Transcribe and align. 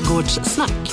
Trädgårdssnack. 0.00 0.90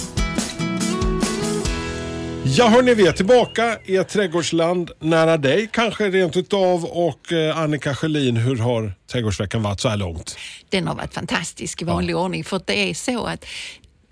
Ja 2.43 2.67
hörni, 2.67 2.93
vi 2.93 3.07
är 3.07 3.11
tillbaka 3.11 3.77
i 3.85 3.95
ett 3.95 4.09
trädgårdsland 4.09 4.91
nära 4.99 5.37
dig 5.37 5.69
kanske 5.73 6.09
rent 6.09 6.37
utav 6.37 6.85
och 6.85 7.33
eh, 7.33 7.57
Annika 7.57 7.95
Sjölin, 7.95 8.37
hur 8.37 8.55
har 8.55 8.93
trädgårdsveckan 9.11 9.63
varit 9.63 9.79
så 9.79 9.89
här 9.89 9.97
långt? 9.97 10.37
Den 10.69 10.87
har 10.87 10.95
varit 10.95 11.13
fantastisk 11.13 11.81
i 11.81 11.85
vanlig 11.85 12.17
ordning 12.17 12.43
för 12.43 12.61
det 12.65 12.89
är 12.89 12.93
så 12.93 13.25
att 13.25 13.45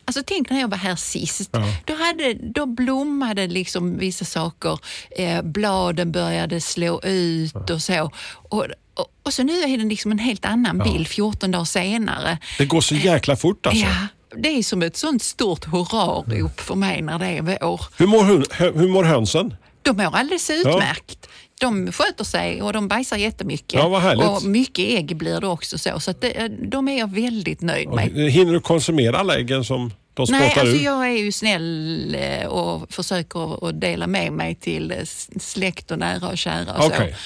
Alltså 0.05 0.23
tänk 0.25 0.49
när 0.49 0.59
jag 0.59 0.67
var 0.67 0.77
här 0.77 0.95
sist. 0.95 1.49
Ja. 1.53 1.63
Då, 1.85 1.93
hade, 1.95 2.33
då 2.33 2.65
blommade 2.65 3.47
liksom 3.47 3.97
vissa 3.97 4.25
saker. 4.25 4.79
Eh, 5.17 5.41
bladen 5.41 6.11
började 6.11 6.61
slå 6.61 7.01
ut 7.03 7.69
och 7.69 7.81
så. 7.81 8.11
Och, 8.33 8.65
och, 8.93 9.07
och 9.23 9.33
så 9.33 9.43
nu 9.43 9.53
är 9.53 9.77
det 9.77 9.83
liksom 9.83 10.11
en 10.11 10.19
helt 10.19 10.45
annan 10.45 10.77
bild 10.77 11.07
14 11.07 11.51
dagar 11.51 11.65
senare. 11.65 12.37
Det 12.57 12.65
går 12.65 12.81
så 12.81 12.95
jäkla 12.95 13.35
fort 13.35 13.65
alltså. 13.65 13.85
Ja, 13.85 14.07
det 14.37 14.49
är 14.49 14.63
som 14.63 14.81
ett 14.81 14.97
sånt 14.97 15.23
stort 15.23 15.65
hurrarop 15.65 16.59
för 16.59 16.75
mig 16.75 17.01
när 17.01 17.19
det 17.19 17.25
är 17.27 17.41
vår. 17.41 17.81
Hur, 17.97 18.07
mår 18.07 18.23
hon, 18.23 18.45
hur 18.81 18.87
mår 18.87 19.03
hönsen? 19.03 19.55
De 19.81 19.97
mår 19.97 20.15
alldeles 20.15 20.49
utmärkt. 20.49 21.27
De 21.59 21.91
sköter 21.91 22.23
sig 22.23 22.61
och 22.61 22.73
de 22.73 22.87
bajsar 22.87 23.17
jättemycket. 23.17 23.73
Ja, 23.73 23.87
vad 23.87 24.01
härligt. 24.01 24.25
Och 24.25 24.43
mycket 24.43 24.85
ägg 24.85 25.17
blir 25.17 25.41
det 25.41 25.47
också 25.47 25.77
så. 25.77 25.99
Så 25.99 26.13
det, 26.19 26.47
de 26.71 26.87
är 26.87 26.97
jag 26.99 27.13
väldigt 27.13 27.61
nöjd 27.61 27.89
med. 27.89 28.31
Hinner 28.31 28.53
du 28.53 28.59
konsumera 28.59 29.17
alla 29.17 29.35
äggen 29.37 29.63
som 29.63 29.91
de 30.13 30.27
Nej, 30.29 30.53
alltså 30.57 30.75
ur? 30.75 30.83
jag 30.83 31.05
är 31.07 31.17
ju 31.17 31.31
snäll 31.31 32.15
eh, 32.19 32.47
och 32.47 32.93
försöker 32.93 33.67
att 33.69 33.81
dela 33.81 34.07
med 34.07 34.33
mig 34.33 34.55
till 34.55 34.91
eh, 34.91 34.97
släkt 35.39 35.91
och 35.91 35.99
nära 35.99 36.27
och 36.27 36.37
kära 36.37 36.73
och 36.73 36.85
Okej. 36.85 37.11
så. 37.11 37.17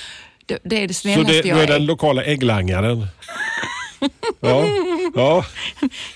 Det, 0.45 0.59
det 0.63 0.83
är 0.83 0.87
det 0.87 0.93
Så 0.93 0.99
snällaste 0.99 1.33
det, 1.33 1.41
du 1.41 1.47
jag 1.49 1.59
är 1.59 1.63
är. 1.63 1.67
den 1.67 1.85
lokala 1.85 2.23
ägglangaren? 2.23 3.07
ja. 4.39 4.65
ja. 5.15 5.45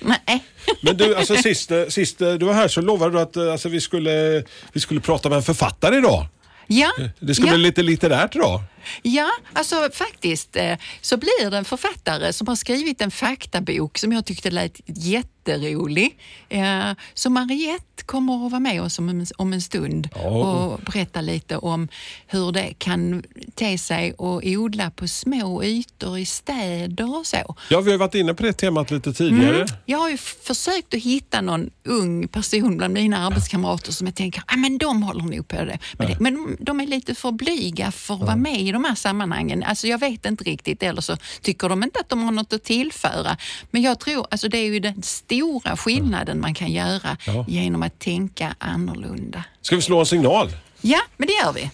Nej. 0.02 0.44
Men 0.86 0.98
du, 0.98 1.16
alltså 1.16 1.36
sist, 1.36 1.72
sist 1.88 2.20
du 2.20 2.38
var 2.38 2.54
här 2.54 2.68
så 2.68 2.82
lovade 2.82 3.12
du 3.12 3.20
att 3.20 3.36
eh, 3.36 3.52
alltså, 3.52 3.70
vi, 3.70 3.82
skulle, 3.82 4.44
vi 4.74 4.80
skulle 4.80 5.00
prata 5.00 5.30
med 5.30 5.36
en 5.36 5.44
författare 5.44 5.98
idag. 5.98 6.26
Ja, 6.68 6.92
Det 7.20 7.36
ska 7.36 7.46
ja. 7.46 7.54
bli 7.54 7.62
lite 7.64 7.84
litterärt 7.84 8.36
idag. 8.36 8.62
Ja, 9.02 9.30
alltså 9.54 9.90
faktiskt 9.94 10.56
eh, 10.56 10.78
så 11.02 11.18
blir 11.18 11.50
det 11.50 11.58
en 11.58 11.66
författare 11.66 12.34
som 12.34 12.48
har 12.48 12.56
skrivit 12.56 13.02
en 13.02 13.12
faktabok 13.12 13.98
som 13.98 14.12
jag 14.12 14.26
tyckte 14.26 14.52
lät 14.52 14.82
jätterolig. 14.86 16.18
Eh, 16.50 16.92
Så 17.14 17.30
Mariette 17.30 18.04
kommer 18.06 18.46
att 18.46 18.52
vara 18.52 18.60
med 18.60 18.82
oss 18.82 19.00
om 19.00 19.10
en, 19.10 19.26
om 19.38 19.54
en 19.54 19.62
stund 19.62 20.10
Ja. 20.16 20.30
och 20.30 20.80
berätta 20.80 21.22
lite 21.22 21.58
om 21.58 21.88
hur 22.28 22.52
det 22.52 22.74
kan 22.78 23.24
te 23.56 23.78
sig 23.78 24.10
att 24.12 24.44
odla 24.46 24.92
på 24.92 25.08
små 25.08 25.64
ytor 25.64 26.18
i 26.18 26.26
städer 26.26 27.18
och 27.20 27.26
så. 27.28 27.56
Ja, 27.70 27.82
vi 27.82 27.92
har 27.92 27.98
varit 27.98 28.16
inne 28.16 28.34
på 28.34 28.44
det 28.44 28.54
temat 28.54 28.92
lite 28.92 29.14
tidigare. 29.14 29.56
Mm. 29.56 29.68
Jag 29.86 29.98
har 29.98 30.10
ju 30.10 30.18
försökt 30.18 30.94
att 30.94 31.00
hitta 31.04 31.42
någon 31.42 31.70
ung 31.84 32.28
person 32.28 32.78
bland 32.78 32.94
mina 32.94 33.28
arbetskamrater 33.28 33.92
som 33.92 34.08
jag 34.08 34.16
tänker, 34.16 34.44
ah, 34.48 34.56
men 34.56 34.78
de 34.78 35.04
håller 35.04 35.24
nog 35.24 35.48
på 35.48 35.56
det. 35.56 35.80
Men, 35.98 36.08
det, 36.08 36.20
men 36.20 36.58
de 36.60 36.82
är 36.82 36.88
lite 36.88 37.16
för 37.16 37.32
blyga 37.32 37.92
för 37.92 38.14
att 38.14 38.20
vara 38.22 38.36
med 38.36 38.62
i 38.62 38.72
de 38.74 38.84
här 38.84 38.96
sammanhangen. 38.96 39.64
Alltså 39.64 39.88
jag 39.88 39.98
vet 40.00 40.26
inte 40.26 40.44
riktigt, 40.44 40.84
eller 40.84 41.02
så 41.02 41.18
tycker 41.42 41.70
de 41.70 41.84
inte 41.84 42.00
att 42.00 42.10
de 42.10 42.24
har 42.24 42.32
något 42.32 42.54
att 42.54 42.64
tillföra. 42.64 43.38
Men 43.72 43.82
jag 43.82 44.00
tror, 44.00 44.28
alltså 44.32 44.48
det 44.50 44.58
är 44.58 44.66
ju 44.66 44.80
den 44.80 45.04
stora 45.04 45.78
skillnaden 45.78 46.40
man 46.42 46.54
kan 46.54 46.72
göra 46.72 47.18
Ja. 47.28 47.46
genom 47.48 47.84
att 47.84 48.00
tänka 48.00 48.56
annorlunda. 48.60 49.44
Ska 49.62 49.76
vi 49.76 49.82
slå 49.82 50.00
en 50.00 50.06
signal? 50.06 50.50
Ja, 50.82 51.00
men 51.18 51.28
det 51.28 51.34
gör 51.34 51.54
vi. 51.54 51.72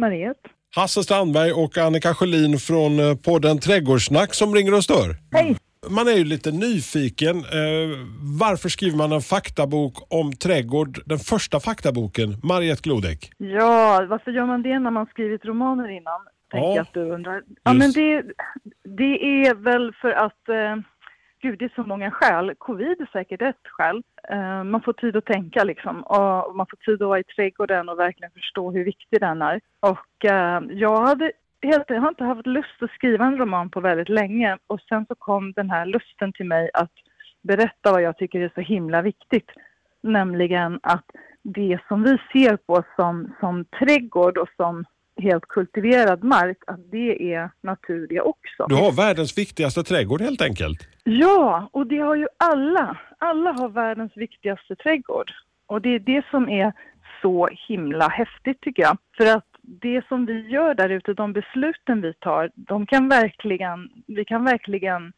Mariette. 0.00 0.40
Hasse 0.74 1.02
Strandberg 1.04 1.52
och 1.52 1.78
Annika 1.78 2.14
Sjölin 2.14 2.58
från 2.58 3.00
eh, 3.00 3.14
podden 3.16 3.58
Trädgårdssnack 3.58 4.34
som 4.34 4.54
ringer 4.54 4.74
och 4.74 4.84
stör. 4.84 5.16
Hej! 5.32 5.56
Man 5.90 6.08
är 6.08 6.12
ju 6.12 6.24
lite 6.24 6.50
nyfiken. 6.50 7.36
Eh, 7.36 7.88
varför 8.40 8.68
skriver 8.68 8.96
man 8.96 9.12
en 9.12 9.20
faktabok 9.20 9.94
om 10.08 10.32
trädgård? 10.32 10.98
Den 11.06 11.18
första 11.18 11.60
faktaboken, 11.60 12.28
Mariette 12.42 12.82
Glodek. 12.82 13.30
Ja, 13.38 14.06
varför 14.10 14.30
gör 14.30 14.46
man 14.46 14.62
det 14.62 14.78
när 14.78 14.90
man 14.90 15.06
skrivit 15.06 15.44
romaner 15.44 15.88
innan? 15.88 16.20
Tänker 16.50 16.68
Ja, 16.68 16.74
jag 16.74 16.82
att 16.82 16.94
du 16.94 17.00
undrar. 17.00 17.42
Ja, 17.62 17.72
men 17.72 17.92
det, 17.92 18.22
det 18.84 19.44
är 19.46 19.54
väl 19.54 19.92
för 20.00 20.10
att, 20.10 20.48
eh, 20.48 20.76
gud 21.42 21.58
det 21.58 21.64
är 21.64 21.72
så 21.74 21.82
många 21.82 22.10
skäl. 22.10 22.52
Covid 22.58 23.00
är 23.00 23.10
säkert 23.12 23.42
ett 23.42 23.64
skäl. 23.64 24.02
Eh, 24.30 24.64
man 24.64 24.82
får 24.82 24.92
tid 24.92 25.16
att 25.16 25.24
tänka 25.26 25.64
liksom 25.64 26.02
och 26.02 26.56
man 26.56 26.66
får 26.70 26.76
tid 26.86 27.02
att 27.02 27.08
vara 27.08 27.18
i 27.20 27.24
trädgården 27.24 27.88
och 27.88 27.98
verkligen 27.98 28.30
förstå 28.32 28.72
hur 28.72 28.84
viktig 28.84 29.20
den 29.20 29.42
är. 29.42 29.60
Och 29.80 30.24
eh, 30.24 30.60
jag 30.70 31.06
hade 31.06 31.32
helt, 31.62 31.84
jag 31.88 32.00
har 32.00 32.08
inte 32.08 32.24
haft 32.24 32.46
lust 32.46 32.82
att 32.82 32.90
skriva 32.90 33.24
en 33.24 33.38
roman 33.38 33.70
på 33.70 33.80
väldigt 33.80 34.08
länge 34.08 34.58
och 34.66 34.80
sen 34.80 35.06
så 35.06 35.14
kom 35.14 35.52
den 35.52 35.70
här 35.70 35.86
lusten 35.86 36.32
till 36.32 36.46
mig 36.46 36.70
att 36.74 36.92
berätta 37.42 37.92
vad 37.92 38.02
jag 38.02 38.16
tycker 38.16 38.40
är 38.40 38.52
så 38.54 38.60
himla 38.60 39.02
viktigt. 39.02 39.50
Nämligen 40.02 40.80
att 40.82 41.04
det 41.42 41.78
som 41.88 42.02
vi 42.02 42.18
ser 42.32 42.56
på 42.56 42.82
som, 42.96 43.32
som 43.40 43.64
trädgård 43.64 44.38
och 44.38 44.48
som 44.56 44.84
helt 45.22 45.46
kultiverad 45.46 46.24
mark, 46.24 46.58
att 46.66 46.90
det 46.90 47.34
är 47.34 47.50
natur 47.62 48.06
det 48.08 48.20
också. 48.20 48.66
Du 48.68 48.74
har 48.74 48.92
världens 48.92 49.38
viktigaste 49.38 49.82
trädgård 49.82 50.20
helt 50.20 50.42
enkelt. 50.42 50.88
Ja, 51.04 51.68
och 51.72 51.86
det 51.86 51.98
har 51.98 52.14
ju 52.14 52.26
alla. 52.36 52.98
Alla 53.18 53.52
har 53.52 53.68
världens 53.68 54.16
viktigaste 54.16 54.76
trädgård. 54.76 55.32
Och 55.66 55.80
det 55.82 55.94
är 55.94 55.98
det 55.98 56.24
som 56.30 56.48
är 56.48 56.72
så 57.22 57.48
himla 57.68 58.08
häftigt 58.08 58.60
tycker 58.60 58.82
jag. 58.82 58.96
För 59.16 59.36
att 59.36 59.49
det 59.70 60.06
som 60.08 60.26
vi 60.26 60.48
gör 60.48 60.74
där 60.74 60.88
ute, 60.88 61.14
de 61.14 61.32
besluten 61.32 62.00
vi 62.00 62.14
tar, 62.14 62.50
de 62.54 62.86
kan 62.86 63.08
verkligen, 63.08 63.90
vi 64.06 64.24
kan 64.24 64.44
verkligen 64.44 65.12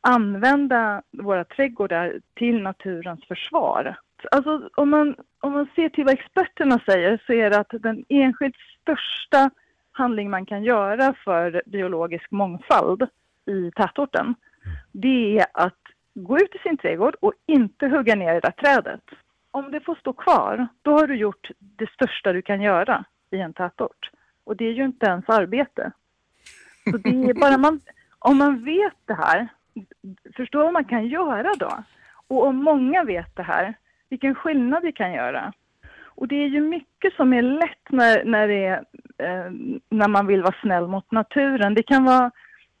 använda 0.00 1.02
våra 1.10 1.44
trädgårdar 1.44 2.20
till 2.34 2.62
naturens 2.62 3.24
försvar. 3.24 3.96
Alltså 4.30 4.70
om 4.74 4.90
man, 4.90 5.16
om 5.40 5.52
man 5.52 5.68
ser 5.74 5.88
till 5.88 6.04
vad 6.04 6.14
experterna 6.14 6.80
säger 6.86 7.20
så 7.26 7.32
är 7.32 7.50
det 7.50 7.58
att 7.58 7.72
den 7.82 8.04
enskilt 8.08 8.56
största 8.80 9.50
handling 9.92 10.30
man 10.30 10.46
kan 10.46 10.64
göra 10.64 11.14
för 11.24 11.62
biologisk 11.66 12.30
mångfald 12.30 13.02
i 13.46 13.70
tätorten, 13.70 14.34
det 14.92 15.38
är 15.38 15.46
att 15.52 15.80
gå 16.14 16.38
ut 16.38 16.54
i 16.54 16.58
sin 16.58 16.76
trädgård 16.76 17.16
och 17.20 17.32
inte 17.46 17.88
hugga 17.88 18.14
ner 18.14 18.34
det 18.34 18.40
där 18.40 18.50
trädet. 18.50 19.02
Om 19.50 19.70
det 19.70 19.80
får 19.80 19.94
stå 19.94 20.12
kvar, 20.12 20.68
då 20.82 20.90
har 20.90 21.06
du 21.06 21.16
gjort 21.16 21.50
det 21.58 21.90
största 21.90 22.32
du 22.32 22.42
kan 22.42 22.62
göra 22.62 23.04
i 23.34 23.40
en 23.40 23.52
tätort. 23.52 24.10
Och 24.44 24.56
det 24.56 24.64
är 24.64 24.72
ju 24.72 24.84
inte 24.84 25.06
ens 25.06 25.28
arbete. 25.28 25.92
Så 26.90 26.96
det 26.96 27.10
är 27.10 27.34
bara 27.34 27.58
man, 27.58 27.80
om 28.18 28.36
man 28.38 28.64
vet 28.64 28.96
det 29.04 29.14
här, 29.14 29.48
förstå 30.36 30.58
vad 30.58 30.72
man 30.72 30.84
kan 30.84 31.06
göra 31.06 31.52
då. 31.58 31.84
Och 32.26 32.46
om 32.46 32.56
många 32.56 33.04
vet 33.04 33.36
det 33.36 33.42
här, 33.42 33.74
vilken 34.08 34.34
skillnad 34.34 34.82
vi 34.82 34.92
kan 34.92 35.12
göra. 35.12 35.52
Och 36.16 36.28
det 36.28 36.36
är 36.36 36.48
ju 36.48 36.60
mycket 36.60 37.14
som 37.14 37.32
är 37.32 37.42
lätt 37.42 37.90
när, 37.90 38.24
när, 38.24 38.48
det 38.48 38.64
är, 38.64 38.84
eh, 39.18 39.52
när 39.88 40.08
man 40.08 40.26
vill 40.26 40.42
vara 40.42 40.56
snäll 40.60 40.86
mot 40.86 41.10
naturen. 41.10 41.74
Det 41.74 41.82
kan 41.82 42.04
vara 42.04 42.30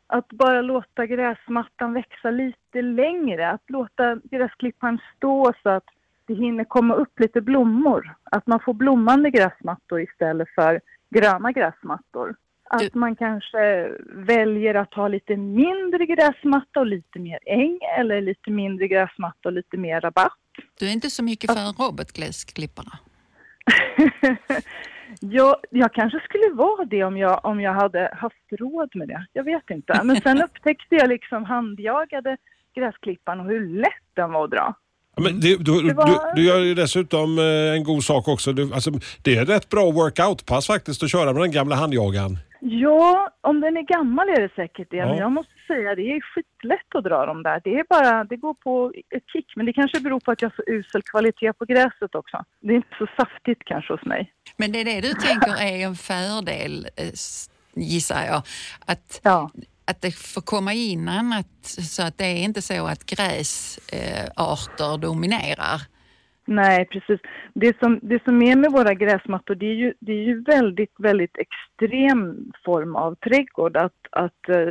att 0.06 0.28
bara 0.28 0.62
låta 0.62 1.06
gräsmattan 1.06 1.92
växa 1.92 2.30
lite 2.30 2.82
längre, 2.82 3.50
att 3.50 3.70
låta 3.70 4.16
gräsklipparen 4.24 4.98
stå 5.16 5.52
så 5.62 5.68
att 5.68 5.84
det 6.26 6.34
hinner 6.34 6.64
komma 6.64 6.94
upp 6.94 7.20
lite 7.20 7.40
blommor. 7.40 8.14
Att 8.24 8.46
man 8.46 8.60
får 8.60 8.74
blommande 8.74 9.30
gräsmattor 9.30 10.00
istället 10.00 10.48
för 10.54 10.80
gröna 11.10 11.52
gräsmattor. 11.52 12.36
Att 12.70 12.94
man 12.94 13.16
kanske 13.16 13.88
väljer 14.06 14.74
att 14.74 14.94
ha 14.94 15.08
lite 15.08 15.36
mindre 15.36 16.06
gräsmatta 16.06 16.80
och 16.80 16.86
lite 16.86 17.18
mer 17.18 17.38
äng 17.46 17.78
eller 17.98 18.20
lite 18.20 18.50
mindre 18.50 18.88
gräsmatta 18.88 19.48
och 19.48 19.52
lite 19.52 19.76
mer 19.76 20.00
rabatt. 20.00 20.32
Du 20.78 20.88
är 20.88 20.92
inte 20.92 21.10
så 21.10 21.24
mycket 21.24 21.52
för 21.52 21.84
robotgräsklipparna. 21.84 22.98
jag, 25.20 25.56
jag 25.70 25.92
kanske 25.92 26.20
skulle 26.20 26.50
vara 26.54 26.84
det 26.84 27.04
om 27.04 27.16
jag, 27.16 27.44
om 27.44 27.60
jag 27.60 27.72
hade 27.72 28.10
haft 28.16 28.46
råd 28.50 28.96
med 28.96 29.08
det. 29.08 29.26
Jag 29.32 29.44
vet 29.44 29.70
inte. 29.70 30.00
Men 30.04 30.20
sen 30.20 30.42
upptäckte 30.44 30.94
jag 30.94 31.08
liksom 31.08 31.44
handjagade 31.44 32.36
gräsklipparen 32.74 33.40
och 33.40 33.46
hur 33.46 33.68
lätt 33.68 34.14
den 34.14 34.32
var 34.32 34.44
att 34.44 34.50
dra. 34.50 34.74
Men 35.16 35.40
det, 35.40 35.56
du, 35.64 35.82
Det 35.88 35.94
var- 35.94 36.34
du, 36.34 36.42
du 36.42 36.48
gör 36.48 36.58
ju 36.60 36.74
dessutom 36.74 37.38
eh, 37.38 37.44
en 37.76 37.84
god 37.84 38.04
sak 38.04 38.28
också. 38.28 38.52
Du, 38.52 38.74
alltså, 38.74 38.90
det 39.22 39.36
är 39.36 39.42
ett 39.42 39.48
rätt 39.48 39.68
bra 39.68 39.90
workout-pass 39.90 40.66
faktiskt 40.66 41.02
att 41.02 41.10
köra 41.10 41.32
med 41.32 41.42
den 41.42 41.52
gamla 41.52 41.74
handjagaren. 41.76 42.38
Ja, 42.60 43.30
om 43.40 43.60
den 43.60 43.76
är 43.76 43.82
gammal 43.82 44.28
är 44.28 44.40
det 44.40 44.48
säkert 44.56 44.88
det. 44.90 44.96
Men 44.96 45.08
Ja. 45.08 45.16
jag 45.20 45.32
måste 45.32 45.52
säga, 45.66 45.94
det 45.94 46.02
är 46.02 46.20
skitlätt 46.20 46.94
att 46.94 47.04
dra 47.04 47.26
dem 47.26 47.42
där. 47.42 47.60
Det 47.64 47.74
är 47.78 47.84
bara, 47.88 48.24
det 48.24 48.36
går 48.36 48.54
på 48.54 48.92
ett 49.16 49.22
kick. 49.32 49.52
Men 49.56 49.66
det 49.66 49.72
kanske 49.72 50.00
beror 50.00 50.20
på 50.20 50.30
att 50.30 50.42
jag 50.42 50.48
har 50.48 50.54
så 50.56 50.62
usel 50.72 51.02
kvalitet 51.02 51.52
på 51.52 51.64
gräset 51.64 52.14
också. 52.14 52.44
Det 52.60 52.72
är 52.72 52.76
inte 52.76 52.96
så 52.98 53.06
saftigt 53.16 53.64
kanske 53.64 53.92
hos 53.92 54.04
mig. 54.04 54.32
Men 54.56 54.72
det 54.72 54.80
är 54.80 54.84
det 54.84 55.00
du 55.00 55.12
tänker 55.14 55.62
är 55.62 55.84
en 55.86 55.94
fördel, 55.96 56.86
eh, 56.96 57.04
gissar 57.74 58.24
jag. 58.26 58.42
Att, 58.86 59.20
Ja 59.22 59.50
att 59.84 60.02
det 60.02 60.10
får 60.10 60.40
komma 60.40 60.72
in 60.72 61.08
annat 61.08 61.46
så 61.64 62.02
att 62.02 62.18
det 62.18 62.24
är 62.24 62.44
inte 62.44 62.62
så 62.62 62.86
att 62.86 63.06
gräsarter 63.06 64.92
eh, 64.94 64.98
dominerar. 65.00 65.80
Nej, 66.46 66.86
precis. 66.86 67.20
Det 67.54 67.78
som, 67.78 68.00
det 68.02 68.24
som 68.24 68.42
är 68.42 68.56
med 68.56 68.72
våra 68.72 68.94
gräsmattor, 68.94 69.54
det 69.54 69.66
är 69.66 69.74
ju, 69.74 69.94
det 70.00 70.12
är 70.12 70.22
ju 70.22 70.42
väldigt, 70.42 70.94
väldigt 70.98 71.36
extrem 71.38 72.52
form 72.64 72.96
av 72.96 73.14
trädgård 73.14 73.76
att, 73.76 74.06
att 74.10 74.48
eh, 74.48 74.68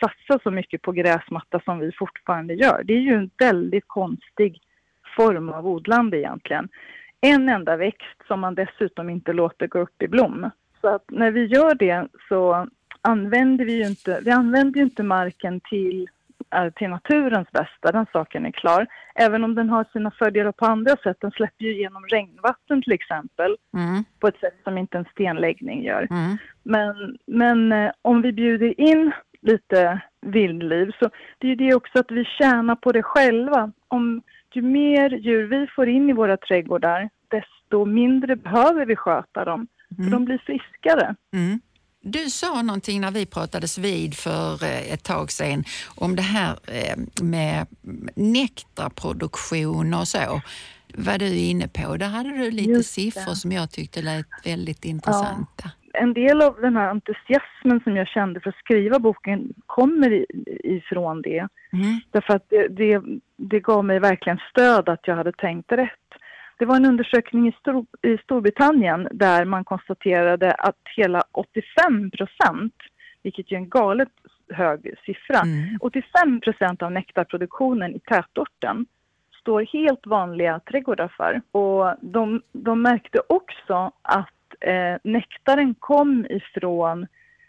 satsa 0.00 0.42
så 0.42 0.50
mycket 0.50 0.82
på 0.82 0.92
gräsmatta 0.92 1.60
som 1.64 1.78
vi 1.78 1.92
fortfarande 1.92 2.54
gör. 2.54 2.82
Det 2.84 2.92
är 2.92 3.00
ju 3.00 3.14
en 3.14 3.30
väldigt 3.38 3.84
konstig 3.86 4.60
form 5.16 5.48
av 5.48 5.66
odlande 5.66 6.18
egentligen. 6.18 6.68
En 7.20 7.48
enda 7.48 7.76
växt 7.76 8.26
som 8.26 8.40
man 8.40 8.54
dessutom 8.54 9.10
inte 9.10 9.32
låter 9.32 9.66
gå 9.66 9.78
upp 9.78 10.02
i 10.02 10.08
blom. 10.08 10.50
Så 10.80 10.88
att 10.88 11.04
när 11.08 11.30
vi 11.30 11.44
gör 11.44 11.74
det 11.74 12.08
så 12.28 12.66
använder 13.02 13.64
vi 13.64 13.72
ju 13.72 13.86
inte, 13.86 14.20
vi 14.24 14.30
använder 14.30 14.78
ju 14.78 14.84
inte 14.84 15.02
marken 15.02 15.60
till 15.60 16.08
är 16.50 16.70
till 16.70 16.88
naturens 16.88 17.50
bästa, 17.52 17.92
den 17.92 18.06
saken 18.12 18.46
är 18.46 18.50
klar. 18.50 18.86
Även 19.14 19.44
om 19.44 19.54
den 19.54 19.68
har 19.68 19.86
sina 19.92 20.10
fördelar 20.10 20.52
på 20.52 20.66
andra 20.66 20.96
sätt. 20.96 21.16
Den 21.20 21.30
släpper 21.30 21.64
ju 21.64 21.72
igenom 21.72 22.06
regnvatten 22.06 22.82
till 22.82 22.92
exempel 22.92 23.56
mm. 23.74 24.04
på 24.20 24.28
ett 24.28 24.40
sätt 24.40 24.60
som 24.64 24.78
inte 24.78 24.98
en 24.98 25.04
stenläggning 25.12 25.84
gör. 25.84 26.08
Mm. 26.10 26.38
Men, 26.62 27.18
men 27.26 27.72
eh, 27.72 27.92
om 28.02 28.22
vi 28.22 28.32
bjuder 28.32 28.80
in 28.80 29.12
lite 29.40 30.00
vildliv 30.20 30.90
så 31.00 31.10
det 31.38 31.46
är 31.46 31.48
ju 31.48 31.56
det 31.56 31.74
också 31.74 31.98
att 31.98 32.10
vi 32.10 32.24
tjänar 32.24 32.74
på 32.74 32.92
det 32.92 33.02
själva. 33.02 33.72
Om, 33.88 34.22
ju 34.54 34.62
mer 34.62 35.10
djur 35.10 35.46
vi 35.46 35.66
får 35.66 35.88
in 35.88 36.10
i 36.10 36.12
våra 36.12 36.36
trädgårdar 36.36 37.10
desto 37.28 37.84
mindre 37.84 38.36
behöver 38.36 38.86
vi 38.86 38.96
sköta 38.96 39.44
dem. 39.44 39.66
För 39.88 40.02
mm. 40.02 40.10
de 40.10 40.24
blir 40.24 40.38
friskare. 40.38 41.14
Mm. 41.32 41.60
Du 42.04 42.30
sa 42.30 42.62
någonting 42.62 43.00
när 43.00 43.10
vi 43.10 43.26
pratades 43.26 43.78
vid 43.78 44.14
för 44.14 44.64
eh, 44.64 44.92
ett 44.92 45.04
tag 45.04 45.30
sedan 45.30 45.64
om 45.96 46.16
det 46.16 46.22
här 46.22 46.58
eh, 46.66 47.24
med 47.24 47.66
nektarproduktion 48.14 49.94
och 49.94 50.08
så. 50.08 50.40
Vad 50.94 51.20
du 51.20 51.26
är 51.26 51.50
inne 51.50 51.68
på. 51.68 51.96
Där 51.96 52.08
hade 52.08 52.30
du 52.30 52.50
lite 52.50 52.82
siffror 52.82 53.34
som 53.34 53.52
jag 53.52 53.70
tyckte 53.70 54.02
lät 54.02 54.26
väldigt 54.44 54.84
intressanta. 54.84 55.64
Ja. 55.64 55.70
En 55.94 56.14
del 56.14 56.42
av 56.42 56.60
den 56.60 56.76
här 56.76 56.88
entusiasmen 56.88 57.80
som 57.84 57.96
jag 57.96 58.08
kände 58.08 58.40
för 58.40 58.50
att 58.50 58.56
skriva 58.56 58.98
boken 58.98 59.52
kommer 59.66 60.26
ifrån 60.66 61.22
det. 61.22 61.48
Mm. 61.72 62.00
Därför 62.10 62.34
att 62.34 62.46
det, 62.50 62.68
det, 62.68 63.02
det 63.36 63.60
gav 63.60 63.84
mig 63.84 64.00
verkligen 64.00 64.38
stöd 64.50 64.88
att 64.88 65.06
jag 65.06 65.16
hade 65.16 65.32
tänkt 65.32 65.72
rätt. 65.72 66.01
Det 66.62 66.66
var 66.66 66.76
en 66.76 66.86
undersökning 66.86 67.48
i, 67.48 67.52
Stor 67.52 67.86
i 68.02 68.18
Storbritannien 68.18 69.08
där 69.12 69.44
man 69.44 69.64
konstaterade 69.64 70.52
att 70.52 70.80
hela 70.96 71.22
85 71.32 72.10
procent, 72.10 72.74
vilket 73.22 73.52
är 73.52 73.56
en 73.56 73.68
galet 73.68 74.08
hög 74.48 74.94
siffra, 75.06 75.38
mm. 75.38 75.78
85 75.80 76.40
procent 76.40 76.82
av 76.82 76.92
nektarproduktionen 76.92 77.94
i 77.94 78.00
tätorten 78.00 78.86
står 79.40 79.66
helt 79.72 80.06
vanliga 80.06 80.60
trädgårdar 80.60 81.14
för. 81.16 81.40
Och 81.52 81.94
de, 82.00 82.42
de 82.52 82.82
märkte 82.82 83.20
också 83.26 83.92
att 84.02 84.54
eh, 84.60 84.96
nektaren 85.04 85.74
kom 85.74 86.26
ifrån 86.30 87.06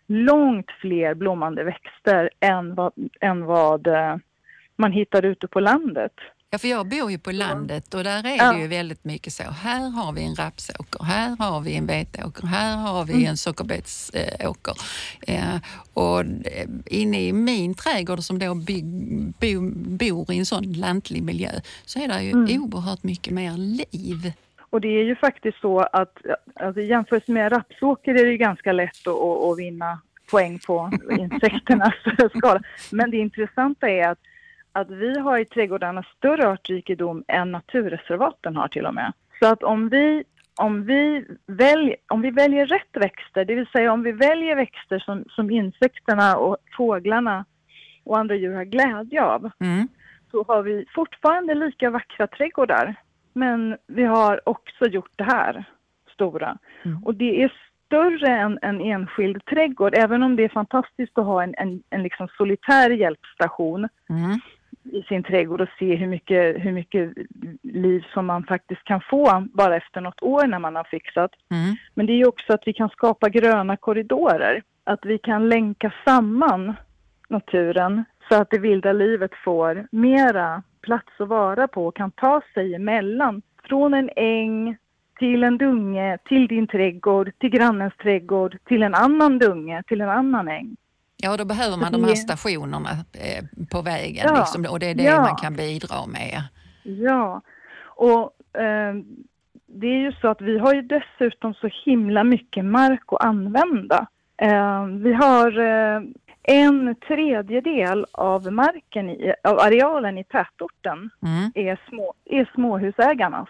långt 0.07 0.71
fler 0.81 1.13
blommande 1.13 1.63
växter 1.63 2.29
än 2.39 2.75
vad, 2.75 2.93
än 3.21 3.45
vad 3.45 3.87
eh, 3.87 4.15
man 4.75 4.91
hittar 4.91 5.25
ute 5.25 5.47
på 5.47 5.59
landet. 5.59 6.13
Ja, 6.53 6.59
för 6.59 6.67
jag 6.67 6.87
bor 6.87 7.11
ju 7.11 7.17
på 7.17 7.31
landet 7.31 7.93
och 7.93 8.03
där 8.03 8.27
är 8.27 8.37
ja. 8.37 8.53
det 8.53 8.61
ju 8.61 8.67
väldigt 8.67 9.03
mycket 9.03 9.33
så. 9.33 9.43
Här 9.43 9.89
har 9.89 10.13
vi 10.13 10.23
en 10.23 10.35
rapsåker, 10.35 11.03
här 11.03 11.35
har 11.39 11.61
vi 11.61 11.75
en 11.75 11.85
betåker, 11.85 12.47
här 12.47 12.77
har 12.77 13.05
vi 13.05 13.13
mm. 13.13 13.25
en 13.25 13.37
sockerbetsåker. 13.37 14.73
Eh, 15.27 15.55
och 15.93 16.19
eh, 16.19 16.67
inne 16.85 17.21
i 17.21 17.33
min 17.33 17.75
trädgård 17.75 18.19
som 18.19 18.39
då 18.39 18.55
bo, 18.55 19.61
bor 19.97 20.31
i 20.31 20.37
en 20.37 20.45
sån 20.45 20.73
lantlig 20.73 21.23
miljö 21.23 21.49
så 21.85 21.99
är 21.99 22.07
det 22.07 22.23
ju 22.23 22.31
mm. 22.31 22.61
oerhört 22.63 23.03
mycket 23.03 23.33
mer 23.33 23.57
liv. 23.57 24.33
Och 24.59 24.81
det 24.81 24.99
är 24.99 25.03
ju 25.03 25.15
faktiskt 25.15 25.57
så 25.61 25.79
att 25.79 26.17
alltså, 26.55 26.81
jämfört 26.81 27.27
med 27.27 27.51
rapsåker 27.51 28.15
är 28.15 28.25
det 28.25 28.37
ganska 28.37 28.71
lätt 28.71 29.07
att, 29.07 29.51
att 29.51 29.59
vinna 29.59 29.99
poäng 30.31 30.59
på 30.59 30.91
insekternas 31.19 31.93
skala. 32.37 32.61
Men 32.91 33.11
det 33.11 33.17
intressanta 33.17 33.89
är 33.89 34.09
att 34.09 34.19
att 34.73 34.89
vi 34.89 35.19
har 35.19 35.37
i 35.37 35.45
trädgårdarna 35.45 36.03
större 36.17 36.47
artrikedom 36.47 37.23
än 37.27 37.51
naturreservaten 37.51 38.55
har 38.55 38.67
till 38.67 38.85
och 38.85 38.93
med. 38.93 39.13
Så 39.39 39.47
att 39.47 39.63
om 39.63 39.89
vi, 39.89 40.23
om 40.55 40.85
vi, 40.85 41.25
välj, 41.45 41.95
om 42.07 42.21
vi 42.21 42.31
väljer 42.31 42.65
rätt 42.65 42.89
växter, 42.93 43.45
det 43.45 43.55
vill 43.55 43.67
säga 43.67 43.93
om 43.93 44.03
vi 44.03 44.11
väljer 44.11 44.55
växter 44.55 44.99
som, 44.99 45.25
som 45.29 45.51
insekterna 45.51 46.37
och 46.37 46.57
fåglarna 46.77 47.45
och 48.03 48.17
andra 48.17 48.35
djur 48.35 48.55
har 48.55 48.63
glädje 48.63 49.23
av, 49.23 49.51
mm. 49.59 49.87
så 50.31 50.43
har 50.43 50.63
vi 50.63 50.85
fortfarande 50.95 51.53
lika 51.53 51.89
vackra 51.89 52.27
trädgårdar. 52.27 52.95
Men 53.33 53.77
vi 53.87 54.03
har 54.03 54.49
också 54.49 54.85
gjort 54.85 55.11
det 55.15 55.23
här 55.23 55.65
stora. 56.13 56.57
Mm. 56.85 57.03
Och 57.03 57.15
det 57.15 57.43
är 57.43 57.53
större 57.85 58.27
än 58.27 58.59
en 58.61 58.81
enskild 58.81 59.45
trädgård, 59.45 59.93
även 59.97 60.23
om 60.23 60.35
det 60.35 60.43
är 60.43 60.49
fantastiskt 60.49 61.17
att 61.17 61.25
ha 61.25 61.43
en, 61.43 61.55
en, 61.57 61.83
en 61.89 62.03
liksom 62.03 62.27
solitär 62.37 62.89
hjälpstation. 62.89 63.89
Mm 64.09 64.39
i 64.83 65.03
sin 65.03 65.23
trädgård 65.23 65.61
och 65.61 65.69
se 65.79 65.95
hur 65.95 66.07
mycket, 66.07 66.65
hur 66.65 66.71
mycket 66.71 67.13
liv 67.61 68.05
som 68.13 68.25
man 68.25 68.43
faktiskt 68.43 68.83
kan 68.83 69.01
få 69.01 69.47
bara 69.53 69.75
efter 69.75 70.01
något 70.01 70.21
år 70.21 70.47
när 70.47 70.59
man 70.59 70.75
har 70.75 70.83
fixat. 70.83 71.31
Mm. 71.51 71.75
Men 71.93 72.05
det 72.05 72.13
är 72.13 72.27
också 72.27 72.53
att 72.53 72.63
vi 72.65 72.73
kan 72.73 72.89
skapa 72.89 73.29
gröna 73.29 73.77
korridorer. 73.77 74.63
Att 74.83 75.05
vi 75.05 75.17
kan 75.17 75.49
länka 75.49 75.93
samman 76.05 76.73
naturen 77.27 78.03
så 78.29 78.35
att 78.35 78.49
det 78.49 78.59
vilda 78.59 78.93
livet 78.93 79.31
får 79.43 79.87
mera 79.91 80.63
plats 80.81 81.11
att 81.17 81.27
vara 81.27 81.67
på 81.67 81.87
och 81.87 81.95
kan 81.95 82.11
ta 82.11 82.41
sig 82.53 82.75
emellan. 82.75 83.41
Från 83.63 83.93
en 83.93 84.09
äng 84.15 84.77
till 85.19 85.43
en 85.43 85.57
dunge, 85.57 86.17
till 86.25 86.47
din 86.47 86.67
trädgård, 86.67 87.31
till 87.37 87.49
grannens 87.49 87.93
trädgård, 87.97 88.57
till 88.65 88.83
en 88.83 88.93
annan 88.93 89.39
dunge, 89.39 89.83
till 89.87 90.01
en 90.01 90.09
annan 90.09 90.47
äng. 90.47 90.75
Ja, 91.23 91.37
då 91.37 91.45
behöver 91.45 91.77
man 91.77 91.91
de 91.91 92.03
här 92.03 92.15
stationerna 92.15 92.89
eh, 93.13 93.43
på 93.71 93.81
vägen 93.81 94.25
ja, 94.27 94.37
liksom, 94.39 94.65
och 94.69 94.79
det 94.79 94.85
är 94.85 94.95
det 94.95 95.03
ja. 95.03 95.21
man 95.21 95.35
kan 95.35 95.53
bidra 95.53 96.05
med. 96.05 96.43
Ja, 96.83 97.41
och 97.85 98.59
eh, 98.61 98.93
det 99.65 99.87
är 99.87 99.99
ju 99.99 100.11
så 100.11 100.27
att 100.27 100.41
vi 100.41 100.57
har 100.57 100.73
ju 100.73 100.81
dessutom 100.81 101.53
så 101.53 101.69
himla 101.85 102.23
mycket 102.23 102.65
mark 102.65 103.03
att 103.07 103.23
använda. 103.25 104.07
Eh, 104.37 104.85
vi 104.85 105.13
har 105.13 105.59
eh, 105.59 106.01
en 106.43 106.95
tredjedel 107.07 108.05
av 108.11 108.51
marken, 108.51 109.09
i, 109.09 109.33
av 109.43 109.59
arealen 109.59 110.17
i 110.17 110.23
tätorten 110.23 111.09
mm. 111.21 111.51
är, 111.55 111.79
små, 111.89 112.13
är 112.25 112.49
småhusägarnas. 112.53 113.49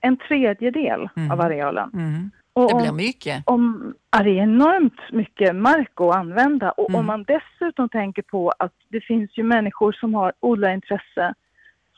En 0.00 0.16
tredjedel 0.16 1.08
mm. 1.16 1.30
av 1.30 1.40
arealen. 1.40 1.90
Mm. 1.94 2.30
Och 2.64 2.78
det 2.78 2.82
blir 2.82 2.92
mycket. 2.92 3.42
Om, 3.46 3.94
ja, 4.10 4.22
det 4.22 4.30
är 4.30 4.42
enormt 4.42 5.12
mycket 5.12 5.56
mark 5.56 5.92
att 5.94 6.16
använda 6.16 6.70
och 6.70 6.90
mm. 6.90 7.00
om 7.00 7.06
man 7.06 7.24
dessutom 7.24 7.88
tänker 7.88 8.22
på 8.22 8.52
att 8.58 8.74
det 8.88 9.00
finns 9.00 9.38
ju 9.38 9.42
människor 9.42 9.92
som 9.92 10.14
har 10.14 10.32
odlarintresse 10.40 11.34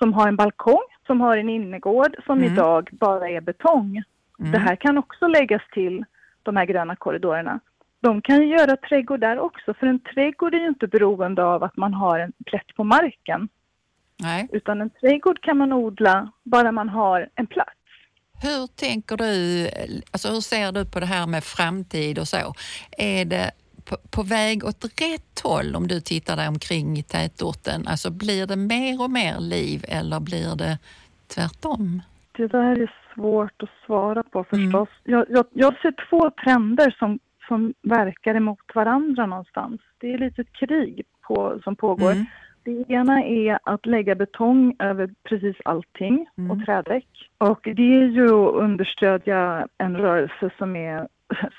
som 0.03 0.13
har 0.13 0.29
en 0.29 0.37
balkong, 0.37 0.87
som 1.07 1.21
har 1.21 1.37
en 1.37 1.49
innergård 1.49 2.17
som 2.27 2.39
mm. 2.39 2.53
idag 2.53 2.89
bara 2.93 3.29
är 3.29 3.41
betong. 3.41 4.03
Mm. 4.39 4.53
Det 4.53 4.59
här 4.59 4.77
kan 4.77 4.99
också 4.99 5.27
läggas 5.27 5.63
till 5.73 6.05
de 6.43 6.57
här 6.57 6.65
gröna 6.65 6.97
korridorerna. 6.97 7.61
De 8.01 8.23
kan 8.23 8.37
ju 8.41 8.47
göra 8.47 8.77
trädgård 8.77 9.21
där 9.21 9.39
också, 9.39 9.75
för 9.75 9.87
en 9.87 9.99
trädgård 9.99 10.55
är 10.55 10.59
ju 10.59 10.69
inte 10.69 10.87
beroende 10.87 11.45
av 11.45 11.65
att 11.65 11.77
man 11.77 11.95
har 11.95 12.19
en 12.19 12.33
plätt 12.47 12.75
på 12.77 12.85
marken. 12.85 13.49
Nej. 14.23 14.49
Utan 14.53 14.81
en 14.81 14.91
trädgård 14.91 15.41
kan 15.41 15.59
man 15.59 15.73
odla 15.73 16.33
bara 16.43 16.73
man 16.73 16.89
har 16.89 17.29
en 17.35 17.47
plats. 17.47 17.80
Hur 18.43 18.67
tänker 18.67 19.17
du, 19.17 19.69
alltså 20.11 20.29
hur 20.29 20.41
ser 20.41 20.73
du 20.73 20.85
på 20.85 21.01
det 21.01 21.07
här 21.07 21.27
med 21.27 21.45
framtid 21.45 22.19
och 22.19 22.29
så? 22.29 22.55
Är 22.99 23.25
det 23.25 23.51
på, 23.85 23.97
på 24.11 24.23
väg 24.23 24.65
åt 24.65 24.85
rätt 24.85 25.41
håll 25.43 25.77
om 25.77 25.89
du 25.89 26.01
tittar 26.01 26.37
dig 26.37 26.49
omkring 26.49 26.99
i 26.99 27.03
tätorten? 27.03 27.87
Alltså 27.87 28.11
blir 28.11 28.47
det 28.47 28.57
mer 28.57 29.03
och 29.03 29.11
mer 29.11 29.41
liv 29.41 29.85
eller 29.89 30.21
blir 30.21 30.57
det 30.57 30.79
tvärtom? 31.35 32.03
Det 32.37 32.47
där 32.47 32.83
är 32.83 32.93
svårt 33.15 33.63
att 33.63 33.69
svara 33.87 34.23
på 34.23 34.45
förstås. 34.45 34.89
Mm. 35.05 35.19
Jag, 35.19 35.27
jag, 35.29 35.47
jag 35.53 35.81
ser 35.81 35.95
två 36.11 36.31
trender 36.45 36.97
som, 36.99 37.19
som 37.49 37.75
verkar 37.83 38.35
emot 38.35 38.75
varandra 38.75 39.27
någonstans. 39.27 39.81
Det 39.99 40.13
är 40.13 40.19
lite 40.19 40.41
ett 40.41 40.53
krig 40.53 41.03
på, 41.23 41.61
som 41.65 41.77
pågår. 41.77 42.13
Mm. 42.13 42.27
Det 42.71 42.95
ena 42.95 43.25
är 43.25 43.59
att 43.65 43.87
lägga 43.87 44.15
betong 44.15 44.77
över 44.79 45.11
precis 45.23 45.57
allting 45.65 46.27
mm. 46.39 46.51
och 46.51 46.67
trädäck. 46.67 47.07
Och 47.39 47.61
det 47.63 48.03
är 48.03 48.07
ju 48.07 48.25
att 48.25 48.55
understödja 48.55 49.69
en 49.79 49.97
rörelse 49.97 50.51
som 50.59 50.77
är, 50.77 51.09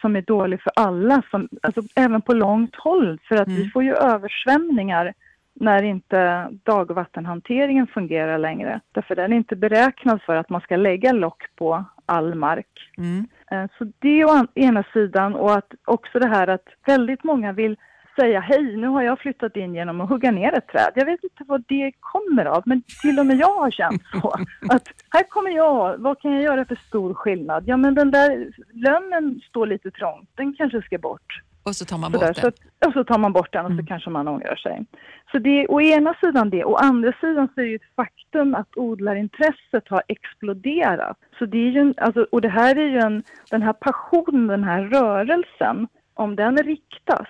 som 0.02 0.16
är 0.16 0.22
dålig 0.22 0.62
för 0.62 0.72
alla, 0.76 1.24
som, 1.32 1.50
alltså 1.62 1.82
även 1.96 2.22
på 2.22 2.34
långt 2.34 2.76
håll. 2.76 3.20
För 3.28 3.36
att 3.36 3.48
mm. 3.48 3.60
vi 3.60 3.70
får 3.70 3.84
ju 3.84 3.96
översvämningar 3.96 5.14
när 5.54 5.84
inte 5.84 6.50
dagvattenhanteringen 6.64 7.88
fungerar 7.88 8.38
längre. 8.38 8.80
Därför 8.92 9.16
den 9.16 9.34
är 9.34 9.38
inte 9.38 9.56
beräknad 9.56 10.22
för 10.22 10.36
att 10.36 10.50
man 10.50 10.62
ska 10.62 10.76
lägga 10.76 11.12
lock 11.12 11.44
på 11.56 11.86
all 12.06 12.36
mark. 12.36 12.92
Mm. 12.98 13.28
Eh, 13.52 13.70
så 13.78 13.92
det 14.00 14.22
är 14.22 14.26
å 14.26 14.48
ena 14.56 14.84
sidan 14.94 15.36
och 15.36 15.54
att 15.54 15.74
också 15.86 16.20
det 16.20 16.28
här 16.28 16.48
att 16.48 16.68
väldigt 16.86 17.24
många 17.24 17.52
vill 17.52 17.78
säga 18.16 18.40
hej, 18.40 18.78
nu 18.78 18.88
har 18.88 19.02
jag 19.02 19.20
flyttat 19.20 19.56
in 19.56 19.76
genom 19.76 20.02
att 20.02 20.10
hugga 20.10 20.32
ner 20.32 20.54
ett 20.58 20.68
träd. 20.68 20.92
Jag 20.96 21.06
vet 21.06 21.24
inte 21.24 21.44
vad 21.48 21.64
det 21.68 21.92
kommer 22.00 22.46
av, 22.46 22.64
men 22.66 22.82
till 23.02 23.20
och 23.20 23.26
med 23.26 23.38
jag 23.38 23.56
har 23.56 23.72
känt 23.72 24.02
så. 24.22 24.30
Att 24.70 24.88
här 25.10 25.24
kommer 25.30 25.52
jag, 25.52 25.98
vad 25.98 26.22
kan 26.22 26.32
jag 26.34 26.44
göra 26.44 26.66
för 26.66 26.76
stor 26.76 27.14
skillnad? 27.14 27.64
Ja, 27.68 27.78
men 27.78 27.96
den 27.96 28.12
där 28.12 28.48
lönnen 28.74 29.42
står 29.50 29.66
lite 29.66 29.92
trångt, 29.92 30.30
den 30.36 30.54
kanske 30.54 30.82
ska 30.82 30.98
bort. 30.98 31.42
Och 31.64 31.76
så 31.76 31.86
tar 31.86 31.98
man 31.98 32.12
bort 32.12 32.22
där, 32.22 32.34
det. 32.34 32.42
så 32.42 32.48
och 32.88 32.94
så 32.94 33.04
tar 33.04 33.18
man 33.18 33.34
bort 33.34 33.54
den 33.54 33.66
och 33.66 33.72
så 33.80 33.86
kanske 33.86 34.10
man 34.10 34.28
ångrar 34.28 34.56
sig. 34.56 34.86
Så 35.32 35.40
det 35.40 35.50
är 35.50 35.72
å 35.72 35.82
ena 35.82 36.14
sidan 36.14 36.50
det, 36.50 36.64
å 36.66 36.76
andra 36.76 37.14
sidan 37.22 37.48
så 37.56 37.62
är 37.62 37.66
det 37.66 37.70
ju 37.70 37.76
ett 37.76 37.96
faktum 37.96 38.56
att 38.56 38.78
odlarintresset 38.78 39.88
har 39.90 40.04
exploderat. 40.08 41.18
Så 41.40 41.46
det 41.46 41.58
är 41.58 41.72
ju, 41.72 41.80
en- 41.80 41.94
alltså, 41.98 42.28
och 42.32 42.42
det 42.42 42.50
här 42.50 42.76
är 42.76 42.88
ju 42.88 42.98
en, 42.98 43.24
den 43.50 43.62
här 43.62 43.74
passionen, 43.74 44.48
den 44.48 44.64
här 44.64 44.84
rörelsen, 44.84 45.88
om 46.14 46.36
den 46.36 46.58
riktas 46.58 47.28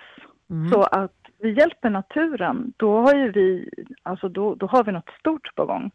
så 0.72 0.82
att 0.82 1.10
vi 1.42 1.58
hjälper 1.58 1.90
naturen, 1.90 2.72
då 2.76 3.00
har 3.00 3.14
ju 3.14 3.32
vi, 3.32 3.68
alltså 4.02 4.28
då, 4.28 4.54
då 4.54 4.66
har 4.66 4.84
vi 4.84 4.92
något 4.92 5.10
stort 5.20 5.54
på 5.56 5.66
gång. 5.66 5.90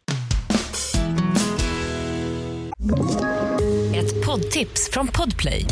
Ett 3.94 4.26
poddtips 4.26 4.90
från 4.92 5.06
Podplay. 5.06 5.64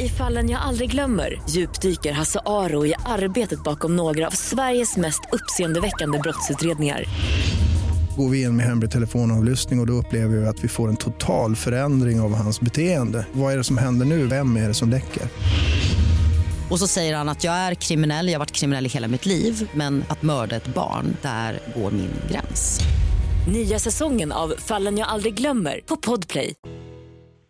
I 0.00 0.08
fallen 0.08 0.50
jag 0.50 0.60
aldrig 0.62 0.90
glömmer 0.90 1.40
djupdyker 1.48 2.12
Hasse 2.12 2.40
Aro 2.46 2.86
i 2.86 2.94
arbetet 3.06 3.64
bakom 3.64 3.96
några 3.96 4.26
av 4.26 4.30
Sveriges 4.30 4.96
mest 4.96 5.20
uppseendeväckande 5.32 6.18
brottsutredningar. 6.18 7.04
Går 8.16 8.28
vi 8.28 8.42
in 8.42 8.56
med 8.56 8.66
hemlig 8.66 8.90
telefonavlyssning 8.90 9.78
och, 9.78 9.82
och 9.82 9.86
då 9.86 9.92
upplever 9.92 10.36
vi 10.36 10.46
att 10.46 10.64
vi 10.64 10.68
får 10.68 10.88
en 10.88 10.96
total 10.96 11.56
förändring 11.56 12.20
av 12.20 12.34
hans 12.34 12.60
beteende. 12.60 13.26
Vad 13.32 13.52
är 13.52 13.56
det 13.56 13.64
som 13.64 13.78
händer 13.78 14.06
nu? 14.06 14.26
Vem 14.26 14.56
är 14.56 14.68
det 14.68 14.74
som 14.74 14.90
läcker? 14.90 15.22
Och 16.72 16.78
så 16.78 16.86
säger 16.86 17.16
han 17.16 17.28
att 17.28 17.44
jag 17.44 17.54
är 17.54 17.74
kriminell, 17.74 18.26
jag 18.26 18.34
har 18.34 18.38
varit 18.38 18.52
kriminell 18.52 18.86
i 18.86 18.88
hela 18.88 19.08
mitt 19.08 19.26
liv 19.26 19.70
men 19.74 20.04
att 20.08 20.22
mörda 20.22 20.56
ett 20.56 20.74
barn, 20.74 21.16
där 21.22 21.58
går 21.76 21.90
min 21.90 22.10
gräns. 22.30 22.80
Nya 23.52 23.78
säsongen 23.78 24.32
av 24.32 24.54
Fallen 24.58 24.98
jag 24.98 25.08
aldrig 25.08 25.34
glömmer 25.34 25.80
på 25.86 25.96
Podplay. 25.96 26.54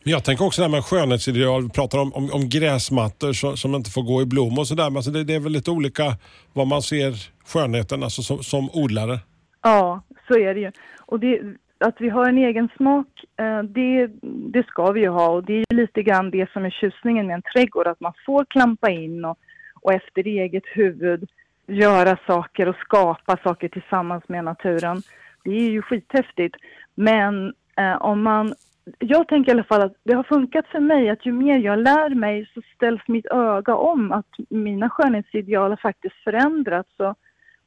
Jag 0.04 0.24
tänker 0.24 0.44
också 0.44 0.62
det 0.62 0.68
här 0.68 0.76
med 0.76 0.84
skönhetsideal. 0.84 1.62
Vi 1.62 1.68
pratar 1.68 1.98
om, 1.98 2.12
om, 2.12 2.30
om 2.32 2.48
gräsmattor 2.48 3.32
som, 3.32 3.56
som 3.56 3.74
inte 3.74 3.90
får 3.90 4.02
gå 4.02 4.22
i 4.22 4.26
blom 4.26 4.58
och 4.58 4.68
sådär. 4.68 4.90
Men 4.90 4.96
alltså 4.96 5.10
det, 5.10 5.24
det 5.24 5.34
är 5.34 5.40
väl 5.40 5.52
lite 5.52 5.70
olika 5.70 6.16
vad 6.52 6.66
man 6.66 6.82
ser 6.82 7.30
skönheten 7.46 8.02
alltså 8.02 8.22
som, 8.22 8.42
som 8.42 8.70
odlare. 8.72 9.20
Ja, 9.62 10.04
så 10.28 10.34
är 10.34 10.54
det 10.54 10.60
ju. 10.60 10.72
Och 11.06 11.20
det, 11.20 11.40
att 11.82 12.00
vi 12.00 12.08
har 12.08 12.28
en 12.28 12.38
egen 12.38 12.68
smak, 12.76 13.24
eh, 13.36 13.62
det, 13.62 14.10
det 14.22 14.66
ska 14.66 14.92
vi 14.92 15.00
ju 15.00 15.08
ha. 15.08 15.28
Och 15.28 15.44
det 15.44 15.52
är 15.52 15.64
ju 15.70 15.76
lite 15.76 16.02
grann 16.02 16.30
det 16.30 16.52
som 16.52 16.64
är 16.64 16.70
tjusningen 16.70 17.26
med 17.26 17.34
en 17.34 17.42
trädgård, 17.42 17.86
att 17.86 18.00
man 18.00 18.12
får 18.26 18.44
klampa 18.44 18.90
in 18.90 19.24
och, 19.24 19.38
och 19.80 19.92
efter 19.92 20.26
eget 20.26 20.64
huvud 20.66 21.28
göra 21.66 22.18
saker 22.26 22.68
och 22.68 22.76
skapa 22.76 23.36
saker 23.44 23.68
tillsammans 23.68 24.28
med 24.28 24.44
naturen. 24.44 25.02
Det 25.44 25.50
är 25.50 25.70
ju 25.70 25.82
skithäftigt. 25.82 26.56
Men 26.94 27.52
eh, 27.76 28.02
om 28.02 28.22
man... 28.22 28.54
Jag 28.98 29.28
tänker 29.28 29.50
i 29.50 29.54
alla 29.54 29.64
fall 29.64 29.82
att 29.82 29.96
det 30.04 30.14
har 30.14 30.22
funkat 30.22 30.66
för 30.66 30.80
mig 30.80 31.10
att 31.10 31.26
ju 31.26 31.32
mer 31.32 31.58
jag 31.58 31.78
lär 31.78 32.14
mig 32.14 32.50
så 32.54 32.60
ställs 32.74 33.08
mitt 33.08 33.26
öga 33.26 33.74
om 33.74 34.12
att 34.12 34.26
mina 34.48 34.90
skönhetsideal 34.90 35.70
har 35.70 35.76
faktiskt 35.76 36.14
förändrats. 36.24 36.90
Och 36.96 37.14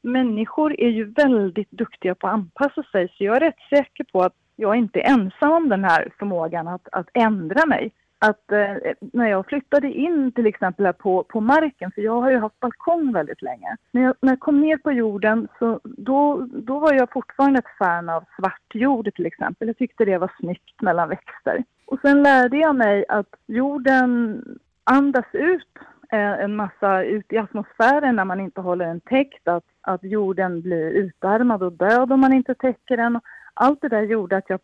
människor 0.06 0.80
är 0.80 0.88
ju 0.88 1.04
väldigt 1.04 1.70
duktiga 1.70 2.14
på 2.14 2.26
att 2.26 2.32
anpassa 2.32 2.82
sig 2.82 3.08
så 3.08 3.24
jag 3.24 3.36
är 3.36 3.40
rätt 3.40 3.68
säker 3.70 4.04
på 4.04 4.22
att 4.22 4.34
jag 4.56 4.76
inte 4.76 5.00
är 5.00 5.10
ensam 5.10 5.52
om 5.52 5.68
den 5.68 5.84
här 5.84 6.08
förmågan 6.18 6.68
att, 6.68 6.88
att 6.92 7.08
ändra 7.12 7.66
mig. 7.66 7.92
Att 8.18 8.52
eh, 8.52 8.92
när 9.00 9.30
jag 9.30 9.46
flyttade 9.46 9.92
in 9.92 10.32
till 10.32 10.46
exempel 10.46 10.86
här 10.86 10.92
på, 10.92 11.22
på 11.22 11.40
marken, 11.40 11.90
för 11.94 12.02
jag 12.02 12.20
har 12.20 12.30
ju 12.30 12.38
haft 12.38 12.60
balkong 12.60 13.12
väldigt 13.12 13.42
länge. 13.42 13.76
När 13.92 14.02
jag, 14.02 14.14
när 14.20 14.32
jag 14.32 14.40
kom 14.40 14.60
ner 14.60 14.76
på 14.76 14.92
jorden 14.92 15.48
så 15.58 15.80
då, 15.84 16.46
då 16.52 16.78
var 16.78 16.92
jag 16.94 17.12
fortfarande 17.12 17.58
ett 17.58 17.78
fan 17.78 18.08
av 18.08 18.24
svart 18.36 18.74
jord 18.74 19.14
till 19.14 19.26
exempel. 19.26 19.68
Jag 19.68 19.78
tyckte 19.78 20.04
det 20.04 20.18
var 20.18 20.32
snyggt 20.40 20.82
mellan 20.82 21.08
växter. 21.08 21.64
Och 21.86 21.98
sen 22.02 22.22
lärde 22.22 22.56
jag 22.56 22.76
mig 22.76 23.04
att 23.08 23.34
jorden 23.46 24.42
andas 24.84 25.26
ut 25.32 25.78
en 26.10 26.56
massa 26.56 27.04
ut 27.04 27.32
i 27.32 27.38
atmosfären 27.38 28.16
när 28.16 28.24
man 28.24 28.40
inte 28.40 28.60
håller 28.60 28.86
den 28.86 29.00
täckt, 29.00 29.48
att, 29.48 29.64
att 29.80 30.04
jorden 30.04 30.62
blir 30.62 30.90
utarmad 30.90 31.62
och 31.62 31.72
död 31.72 32.12
om 32.12 32.20
man 32.20 32.32
inte 32.32 32.54
täcker 32.54 32.96
den. 32.96 33.16
Och 33.16 33.22
allt 33.54 33.80
det 33.80 33.88
där 33.88 34.02
gjorde 34.02 34.36
att 34.36 34.50
jag, 34.50 34.60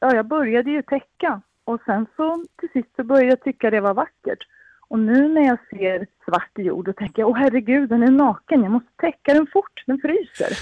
ja, 0.00 0.14
jag 0.14 0.26
började 0.26 0.70
ju 0.70 0.82
täcka 0.82 1.40
och 1.64 1.80
sen 1.84 2.06
så 2.16 2.44
till 2.60 2.68
sist 2.72 2.96
så 2.96 3.04
började 3.04 3.28
jag 3.28 3.40
tycka 3.40 3.70
det 3.70 3.80
var 3.80 3.94
vackert. 3.94 4.46
Och 4.88 4.98
nu 4.98 5.28
när 5.28 5.46
jag 5.46 5.58
ser 5.70 6.06
svart 6.24 6.58
jord 6.58 6.84
då 6.84 6.92
tänker 6.92 7.22
jag, 7.22 7.28
åh 7.28 7.36
herregud 7.36 7.88
den 7.88 8.02
är 8.02 8.10
naken, 8.10 8.62
jag 8.62 8.72
måste 8.72 8.90
täcka 8.96 9.34
den 9.34 9.46
fort, 9.52 9.82
den 9.86 9.98
fryser. 9.98 10.52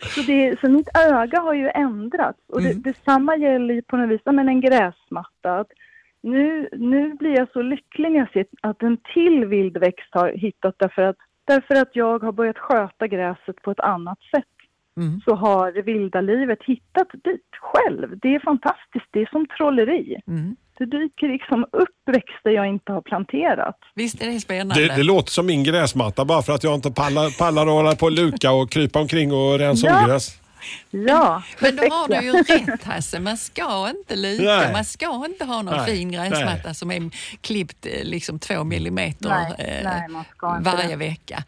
så, 0.14 0.20
det, 0.20 0.60
så 0.60 0.68
mitt 0.68 0.88
öga 0.98 1.40
har 1.40 1.54
ju 1.54 1.68
ändrats 1.68 2.40
och 2.48 2.62
det, 2.62 2.72
detsamma 2.72 3.36
gäller 3.36 3.74
ju 3.74 3.82
på 3.82 3.96
något 3.96 4.10
vis, 4.10 4.20
men 4.24 4.48
en 4.48 4.60
gräsmatta. 4.60 5.58
Att 5.58 5.70
nu, 6.22 6.68
nu 6.72 7.14
blir 7.14 7.36
jag 7.38 7.52
så 7.52 7.62
lycklig 7.62 8.10
när 8.12 8.18
jag 8.18 8.32
ser 8.32 8.46
att 8.60 8.82
en 8.82 8.98
till 9.14 9.44
vildväxt 9.44 10.08
har 10.10 10.32
hittat 10.32 10.74
därför 10.78 11.02
att, 11.02 11.16
därför 11.44 11.74
att 11.74 11.96
jag 11.96 12.22
har 12.22 12.32
börjat 12.32 12.58
sköta 12.58 13.06
gräset 13.06 13.62
på 13.62 13.70
ett 13.70 13.80
annat 13.80 14.18
sätt. 14.34 14.44
Så 15.24 15.34
har 15.34 15.72
det 15.72 15.82
vilda 15.82 16.20
livet 16.20 16.58
hittat 16.66 17.08
dit 17.24 17.50
själv. 17.60 18.18
Det 18.18 18.34
är 18.34 18.40
fantastiskt, 18.40 19.06
det 19.10 19.20
är 19.20 19.26
som 19.26 19.46
trolleri. 19.46 20.16
Mm. 20.26 20.56
Det 20.78 20.86
dyker 20.86 21.28
liksom 21.28 21.66
upp 21.72 21.96
växter 22.06 22.50
jag 22.50 22.66
inte 22.68 22.92
har 22.92 23.02
planterat. 23.02 23.78
Visst 23.94 24.22
är 24.22 24.26
det 24.26 24.40
spännande? 24.40 24.74
Det, 24.88 24.96
det 24.96 25.02
låter 25.02 25.30
som 25.30 25.46
min 25.46 25.64
gräsmatta 25.64 26.24
bara 26.24 26.42
för 26.42 26.52
att 26.52 26.64
jag 26.64 26.74
inte 26.74 26.90
pallar, 26.90 27.38
pallar 27.38 27.62
att 27.62 27.72
hålla 27.72 27.94
på 27.96 28.06
och 28.06 28.12
luka 28.12 28.52
och 28.52 28.70
krypa 28.70 28.98
omkring 28.98 29.32
och 29.32 29.58
rensa 29.58 29.86
Ja. 29.86 30.04
ogräs. 30.04 30.39
Ja, 30.90 31.42
Men 31.62 31.76
då 31.76 31.82
har 31.82 32.08
du 32.08 32.26
ju 32.26 32.32
rätt 32.42 32.84
Hasse, 32.84 33.20
man 33.20 33.36
ska 33.36 33.90
inte 33.90 34.16
Nej. 34.16 34.72
man 34.72 34.84
ska 34.84 35.24
inte 35.26 35.44
ha 35.44 35.62
någon 35.62 35.76
Nej, 35.76 35.86
fin 35.96 36.12
gräsmatta 36.12 36.60
nej. 36.64 36.74
som 36.74 36.90
är 36.90 37.10
klippt 37.40 37.86
eh, 37.86 38.04
liksom 38.04 38.38
två 38.38 38.64
millimeter 38.64 39.28
Nej, 39.28 39.54
eh, 39.58 40.62
varje 40.64 40.96
vecka. 40.96 41.38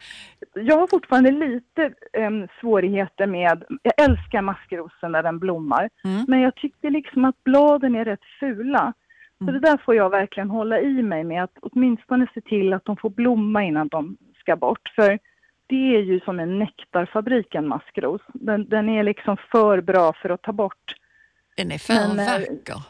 jag 0.53 0.77
har 0.79 0.87
fortfarande 0.87 1.31
lite 1.31 1.91
em, 2.17 2.47
svårigheter 2.61 3.27
med, 3.27 3.63
jag 3.83 3.93
älskar 4.09 4.41
maskrosen 4.41 5.11
när 5.11 5.23
den 5.23 5.39
blommar, 5.39 5.89
Mm. 6.03 6.25
men 6.27 6.39
jag 6.41 6.55
tycker 6.55 6.89
liksom 6.89 7.25
att 7.25 7.43
bladen 7.43 7.95
är 7.95 8.05
rätt 8.05 8.23
fula. 8.39 8.93
Så 9.37 9.43
Mm. 9.49 9.53
det 9.61 9.69
där 9.69 9.77
får 9.85 9.95
jag 9.95 10.09
verkligen 10.09 10.49
hålla 10.49 10.79
i 10.79 11.03
mig 11.03 11.23
med, 11.23 11.43
att 11.43 11.57
åtminstone 11.61 12.27
se 12.33 12.41
till 12.41 12.73
att 12.73 12.85
de 12.85 12.97
får 12.97 13.09
blomma 13.09 13.63
innan 13.63 13.87
de 13.87 14.17
ska 14.39 14.55
bort. 14.55 14.89
För 14.95 15.19
det 15.73 15.95
är 15.95 16.01
ju 16.01 16.19
som 16.19 16.39
en 16.39 16.59
nektarfabrik, 16.59 17.55
en 17.55 17.67
maskros. 17.67 18.21
Den, 18.33 18.69
den 18.69 18.89
är 18.89 19.03
liksom 19.03 19.37
för 19.51 19.81
bra 19.81 20.13
för 20.21 20.29
att 20.29 20.41
ta 20.41 20.51
bort. 20.51 20.95
Den 21.57 21.71
är 21.71 21.77
för 21.77 21.93
Men, 21.93 22.19
eh, 22.19 22.25
vacker. 22.25 22.81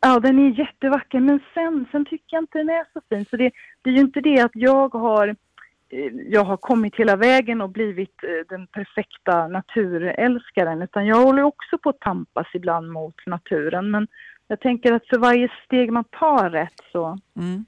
Ja, 0.00 0.20
den 0.20 0.38
är 0.38 0.58
jättevacker, 0.58 1.20
men 1.20 1.40
sen, 1.54 1.86
sen 1.92 2.04
tycker 2.04 2.36
jag 2.36 2.42
inte 2.42 2.58
den 2.58 2.68
är 2.68 2.84
så 2.92 3.00
fin. 3.08 3.26
Så 3.30 3.36
det, 3.36 3.50
det 3.82 3.90
är 3.90 3.94
ju 3.94 4.00
inte 4.00 4.20
det 4.20 4.40
att 4.40 4.50
jag 4.54 4.94
har, 4.94 5.28
eh, 5.28 6.12
jag 6.28 6.44
har 6.44 6.56
kommit 6.56 6.96
hela 6.96 7.16
vägen 7.16 7.60
och 7.60 7.70
blivit 7.70 8.22
eh, 8.22 8.56
den 8.56 8.66
perfekta 8.66 9.48
naturälskaren, 9.48 10.82
utan 10.82 11.06
jag 11.06 11.16
håller 11.16 11.42
också 11.42 11.78
på 11.78 11.88
att 11.88 12.00
tampas 12.00 12.46
ibland 12.54 12.92
mot 12.92 13.26
naturen. 13.26 13.90
Men 13.90 14.08
jag 14.48 14.60
tänker 14.60 14.92
att 14.92 15.06
för 15.06 15.18
varje 15.18 15.48
steg 15.64 15.92
man 15.92 16.04
tar 16.04 16.50
rätt 16.50 16.80
så... 16.92 17.18
Mm. 17.36 17.64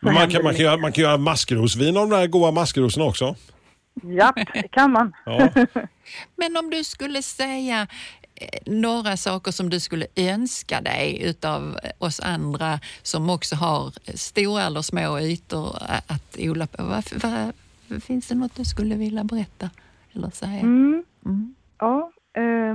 Men 0.00 0.14
man, 0.14 0.28
kan, 0.30 0.42
man, 0.42 0.54
kan 0.54 0.64
göra, 0.64 0.76
man 0.76 0.92
kan 0.92 1.04
göra 1.04 1.16
maskrosvin 1.16 1.96
av 1.96 2.08
de 2.08 2.16
där 2.16 2.26
goda 2.26 2.52
maskrosorna 2.52 3.06
också. 3.06 3.36
Ja, 4.02 4.32
det 4.54 4.68
kan 4.68 4.92
man. 4.92 5.12
Ja. 5.26 5.48
Men 6.36 6.56
om 6.56 6.70
du 6.70 6.84
skulle 6.84 7.22
säga 7.22 7.86
eh, 8.34 8.60
några 8.66 9.16
saker 9.16 9.50
som 9.50 9.70
du 9.70 9.80
skulle 9.80 10.06
önska 10.16 10.80
dig 10.80 11.22
utav 11.22 11.78
oss 11.98 12.20
andra 12.20 12.80
som 13.02 13.30
också 13.30 13.56
har 13.56 13.92
stora 14.16 14.62
eller 14.62 14.82
små 14.82 15.20
ytor 15.20 15.76
att 16.06 16.36
odla 16.38 16.66
på. 16.66 16.82
Vad, 16.82 17.04
vad, 17.22 18.02
finns 18.02 18.28
det 18.28 18.34
något 18.34 18.56
du 18.56 18.64
skulle 18.64 18.94
vilja 18.94 19.24
berätta 19.24 19.70
eller 20.12 20.30
säga? 20.30 20.60
Mm. 20.60 21.04
Mm. 21.24 21.54
Ja, 21.78 22.12
eh, 22.32 22.74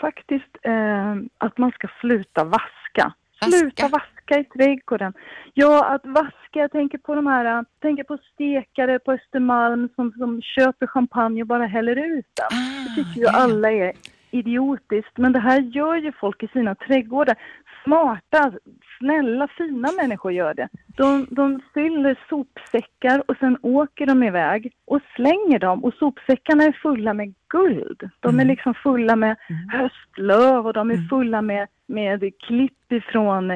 faktiskt 0.00 0.56
eh, 0.62 1.14
att 1.38 1.58
man 1.58 1.70
ska 1.70 1.88
sluta 2.00 2.44
vaska. 2.44 3.14
Vaska? 3.40 3.58
Sluta 3.58 3.88
vaska 3.88 4.38
i 4.38 4.44
trädgården. 4.44 5.12
Ja, 5.54 5.84
att 5.94 6.06
vaska, 6.06 6.58
jag 6.58 6.72
tänker 6.72 6.98
på 6.98 7.14
de 7.14 7.26
här, 7.26 7.44
jag 7.44 7.64
tänker 7.82 8.04
på 8.04 8.18
stekare 8.34 8.98
på 8.98 9.12
Östermalm 9.12 9.88
som, 9.96 10.12
som 10.12 10.42
köper 10.42 10.86
champagne 10.86 11.40
och 11.42 11.46
bara 11.46 11.66
häller 11.66 11.96
ut 11.96 12.26
den. 12.34 12.58
Ah, 12.58 12.84
Det 12.84 13.02
tycker 13.02 13.20
ju 13.20 13.26
ja. 13.26 13.32
alla 13.42 13.70
är 13.70 13.92
idiotiskt, 14.30 15.18
men 15.18 15.32
det 15.32 15.38
här 15.40 15.60
gör 15.60 15.96
ju 15.96 16.12
folk 16.12 16.42
i 16.42 16.48
sina 16.48 16.74
trädgårdar. 16.74 17.36
Smarta, 17.84 18.52
snälla, 18.98 19.48
fina 19.48 19.88
människor 20.02 20.32
gör 20.32 20.54
det. 20.54 20.68
De, 20.86 21.26
de 21.30 21.60
fyller 21.74 22.18
sopsäckar 22.28 23.22
och 23.30 23.36
sen 23.40 23.58
åker 23.62 24.06
de 24.06 24.22
iväg 24.22 24.72
och 24.84 25.00
slänger 25.16 25.58
dem 25.58 25.84
och 25.84 25.94
sopsäckarna 25.94 26.64
är 26.64 26.72
fulla 26.72 27.14
med 27.14 27.34
guld. 27.48 28.10
De 28.20 28.40
är 28.40 28.44
liksom 28.44 28.74
fulla 28.74 29.16
med 29.16 29.36
höstlöv 29.72 30.66
och 30.66 30.72
de 30.72 30.90
är 30.90 31.08
fulla 31.08 31.42
med, 31.42 31.68
med 31.86 32.32
klipp 32.38 32.92
ifrån 32.92 33.50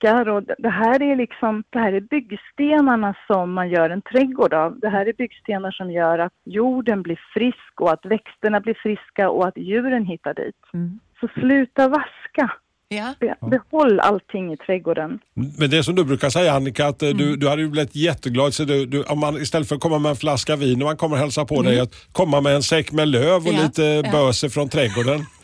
bäckar 0.00 0.28
och 0.28 0.42
det 0.58 0.68
här 0.68 1.02
är 1.02 1.16
liksom, 1.16 1.64
det 1.70 1.78
här 1.78 1.92
är 1.92 2.00
byggstenarna 2.00 3.14
som 3.26 3.52
man 3.52 3.68
gör 3.68 3.90
en 3.90 4.02
trädgård 4.02 4.54
av. 4.54 4.78
Det 4.80 4.88
här 4.88 5.06
är 5.06 5.12
byggstenar 5.12 5.70
som 5.70 5.90
gör 5.90 6.18
att 6.18 6.32
jorden 6.44 7.02
blir 7.02 7.20
frisk 7.34 7.80
och 7.80 7.92
att 7.92 8.06
växterna 8.06 8.60
blir 8.60 8.74
friska 8.74 9.30
och 9.30 9.48
att 9.48 9.56
djuren 9.56 10.04
hittar 10.04 10.34
dit. 10.34 10.56
Mm. 10.74 11.00
Så 11.20 11.28
sluta 11.28 11.88
vaska. 11.88 12.52
Ja. 12.88 13.14
Be- 13.20 13.36
Behåll 13.50 14.00
allting 14.00 14.52
i 14.52 14.56
trädgården. 14.56 15.18
Men 15.58 15.70
det 15.70 15.84
som 15.84 15.94
du 15.94 16.04
brukar 16.04 16.30
säga 16.30 16.52
Annika, 16.52 16.86
att 16.86 17.02
eh, 17.02 17.08
Mm. 17.10 17.18
du, 17.18 17.36
du 17.36 17.48
hade 17.48 17.62
ju 17.62 17.68
blivit 17.68 17.94
jätteglad 17.96 18.54
så 18.54 18.64
du, 18.64 18.86
du, 18.86 19.02
om 19.02 19.18
man 19.18 19.36
istället 19.42 19.68
för 19.68 19.74
att 19.74 19.80
komma 19.82 19.98
med 19.98 20.10
en 20.10 20.16
flaska 20.16 20.56
vin 20.56 20.78
när 20.78 20.86
man 20.86 20.96
kommer 20.96 21.16
och 21.16 21.20
hälsar 21.20 21.44
på 21.44 21.62
dig, 21.62 21.80
att 21.80 21.94
komma 22.12 22.40
med 22.40 22.54
en 22.54 22.62
säck 22.62 22.92
med 22.92 23.08
löv 23.08 23.34
och 23.42 23.48
Mm. 23.48 23.54
Ja, 23.56 23.62
lite 23.66 23.82
ja. 23.82 24.12
böser 24.12 24.48
från 24.48 24.68
trädgården. 24.68 25.26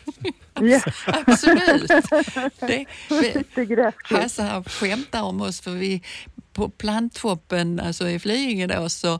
Ja, 0.61 0.79
Absolut. 1.25 1.87
Det, 2.59 2.85
vi. 3.55 3.91
Hasse 4.03 4.63
skämtar 4.67 5.23
om 5.23 5.41
oss 5.41 5.61
för 5.61 5.71
vi 5.71 6.01
på 6.53 6.69
planttoppen, 6.69 7.79
alltså 7.79 8.09
i 8.09 8.19
Flyinge 8.19 8.67
då, 8.67 8.89
så 8.89 9.19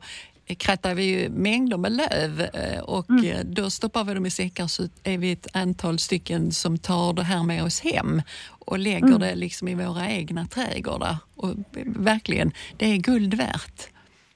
krattar 0.56 0.96
vi 0.96 1.04
ju 1.04 1.30
mängder 1.30 1.78
med 1.78 1.92
löv 1.92 2.42
eh, 2.42 2.84
och 2.84 3.26
eh, 3.26 3.40
då 3.44 3.70
stoppar 3.70 4.04
vi 4.04 4.14
dem 4.14 4.26
i 4.26 4.30
säckar 4.30 4.68
så 4.68 4.84
är 5.04 5.18
vi 5.18 5.32
ett 5.32 5.56
antal 5.56 6.00
stycken 6.00 6.52
som 6.52 6.78
tar 6.78 7.14
det 7.14 7.24
här 7.24 7.44
med 7.44 7.64
oss 7.64 7.82
hem 7.82 8.22
och 8.66 8.80
lägger 8.80 9.20
det 9.20 9.36
liksom 9.36 9.68
i 9.68 9.76
våra 9.76 10.10
egna 10.10 10.46
trädgårdar. 10.46 11.16
Och 11.36 11.50
verkligen, 11.86 12.52
det 12.78 12.86
är 12.86 12.98
guld 12.98 13.34
värt. 13.34 13.90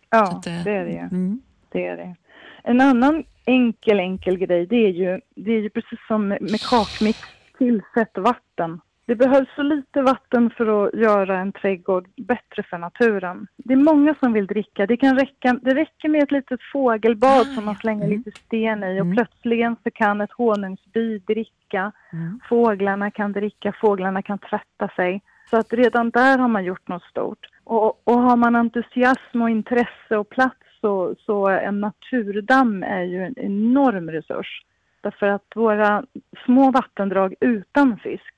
Ja, 0.10 0.24
att, 0.24 0.48
eh, 0.48 0.64
det 0.64 0.72
är 0.72 0.86
det. 0.86 1.10
Mm. 1.12 1.42
Det 1.72 1.86
är 1.86 1.98
det. 1.98 2.16
En 2.64 2.82
annan 2.82 3.24
enkel, 3.46 4.00
enkel 4.00 4.38
grej, 4.38 4.68
det 4.68 4.76
är 4.76 4.90
ju, 4.90 5.20
det 5.36 5.52
är 5.52 5.62
ju 5.62 5.70
precis 5.70 6.00
som 6.08 6.28
med 6.28 6.42
med 6.42 6.62
kakmix, 6.62 7.20
tillsätt 7.58 8.18
vatten. 8.18 8.80
Det 9.08 9.16
behövs 9.16 9.50
så 9.56 9.64
lite 9.64 10.02
vatten 10.02 10.50
för 10.58 10.86
att 10.86 10.94
göra 10.94 11.40
en 11.40 11.52
trädgård 11.52 12.08
bättre 12.18 12.64
för 12.64 12.78
naturen. 12.78 13.48
Det 13.58 13.74
är 13.74 13.78
många 13.78 14.16
som 14.20 14.34
vill 14.34 14.48
dricka. 14.48 14.86
Det, 14.86 14.98
kan 14.98 15.18
räcka, 15.20 15.60
det 15.62 15.74
räcker 15.74 16.10
med 16.10 16.24
ett 16.24 16.32
litet 16.32 16.60
fågelbad 16.74 17.42
Ah, 17.42 17.44
som 17.56 17.66
man 17.66 17.76
slänger 17.76 18.06
Mm. 18.06 18.18
lite 18.18 18.32
sten 18.40 18.84
i 18.84 19.02
och 19.02 19.06
Mm. 19.06 19.16
plötsligen 19.16 19.76
så 19.84 19.92
kan 19.92 20.22
ett 20.22 20.32
honungsbi 20.32 21.20
dricka. 21.20 21.92
Mm. 22.14 22.40
Fåglarna 22.50 23.12
kan 23.12 23.32
dricka, 23.32 23.74
fåglarna 23.82 24.22
kan 24.22 24.38
tvätta 24.38 24.88
sig. 24.96 25.22
Så 25.50 25.58
att 25.58 25.74
redan 25.74 26.10
där 26.10 26.38
har 26.38 26.48
man 26.48 26.64
gjort 26.64 26.88
något 26.88 27.04
stort. 27.04 27.46
Och, 27.64 28.08
och 28.08 28.20
har 28.22 28.36
man 28.36 28.56
entusiasm 28.56 29.42
och 29.42 29.50
intresse 29.50 30.18
och 30.18 30.30
plats 30.30 30.60
så, 30.82 31.16
så 31.20 31.48
en 31.48 31.80
naturdamm 31.82 32.84
är 32.84 33.04
ju 33.04 33.24
en 33.24 33.40
enorm 33.40 34.10
resurs. 34.12 34.62
Därför 35.02 35.28
att 35.28 35.52
våra 35.56 36.04
små 36.46 36.72
vattendrag 36.72 37.34
utan 37.40 37.98
fisk, 37.98 38.34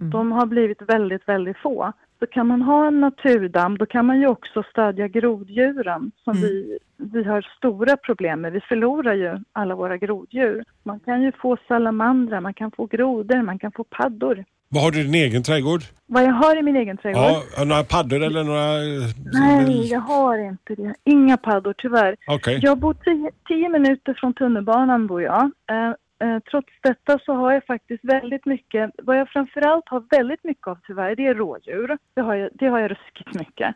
Mm. 0.00 0.10
de 0.10 0.32
har 0.32 0.46
blivit 0.46 0.82
väldigt, 0.82 1.28
väldigt 1.28 1.56
få. 1.58 1.92
Så 2.18 2.26
kan 2.26 2.46
man 2.46 2.62
ha 2.62 2.86
en 2.86 3.00
naturdamm, 3.00 3.78
då 3.78 3.86
kan 3.86 4.06
man 4.06 4.20
ju 4.20 4.26
också 4.26 4.62
stödja 4.70 5.08
groddjuren 5.08 6.10
som 6.24 6.36
Mm. 6.36 6.42
vi, 6.42 6.78
vi 6.96 7.24
har 7.24 7.42
stora 7.56 7.96
problem 7.96 8.40
med. 8.40 8.52
Vi 8.52 8.60
förlorar 8.60 9.14
ju 9.14 9.38
alla 9.52 9.74
våra 9.74 9.96
groddjur. 9.96 10.64
Man 10.82 11.00
kan 11.00 11.22
ju 11.22 11.32
få 11.32 11.56
salamandrar, 11.68 12.40
man 12.40 12.54
kan 12.54 12.70
få 12.70 12.86
grodor, 12.86 13.42
man 13.42 13.58
kan 13.58 13.72
få 13.72 13.84
paddor. 13.84 14.44
Vad 14.68 14.82
har 14.82 14.90
du 14.90 15.00
i 15.00 15.02
din 15.02 15.14
egen 15.14 15.42
trädgård? 15.42 15.80
Vad 16.06 16.22
jag 16.24 16.32
har 16.32 16.56
i 16.58 16.62
min 16.62 16.76
egen 16.76 16.96
trädgård? 16.96 17.22
Ja, 17.56 17.64
några 17.64 17.82
paddor 17.84 18.22
eller 18.22 18.44
några... 18.44 18.72
eh, 18.74 19.10
Nej, 19.32 19.86
jag 19.90 20.00
har 20.00 20.38
inte 20.38 20.74
det. 20.74 20.94
Inga 21.04 21.36
paddor, 21.36 21.74
tyvärr. 21.78 22.16
Okej. 22.26 22.58
Jag 22.62 22.78
bor 22.78 22.94
tio, 22.94 23.30
tio 23.48 23.68
minuter 23.68 24.14
från 24.20 24.34
tunnelbanan 24.34 25.06
bor 25.06 25.22
jag. 25.22 25.42
Eh, 25.70 25.92
eh, 26.18 26.38
trots 26.50 26.72
detta 26.82 27.18
så 27.18 27.32
har 27.32 27.52
jag 27.52 27.66
faktiskt 27.66 28.04
väldigt 28.04 28.46
mycket, 28.46 28.90
vad 29.02 29.18
jag 29.18 29.28
framförallt 29.28 29.88
har 29.88 30.04
väldigt 30.10 30.44
mycket 30.44 30.66
av 30.66 30.78
tyvärr, 30.86 31.16
det 31.16 31.26
är 31.26 31.34
rådjur. 31.34 31.98
Det 32.14 32.20
har 32.20 32.34
jag, 32.34 32.50
det 32.54 32.66
har 32.66 32.78
jag 32.78 32.90
ruskigt 32.90 33.34
mycket. 33.34 33.74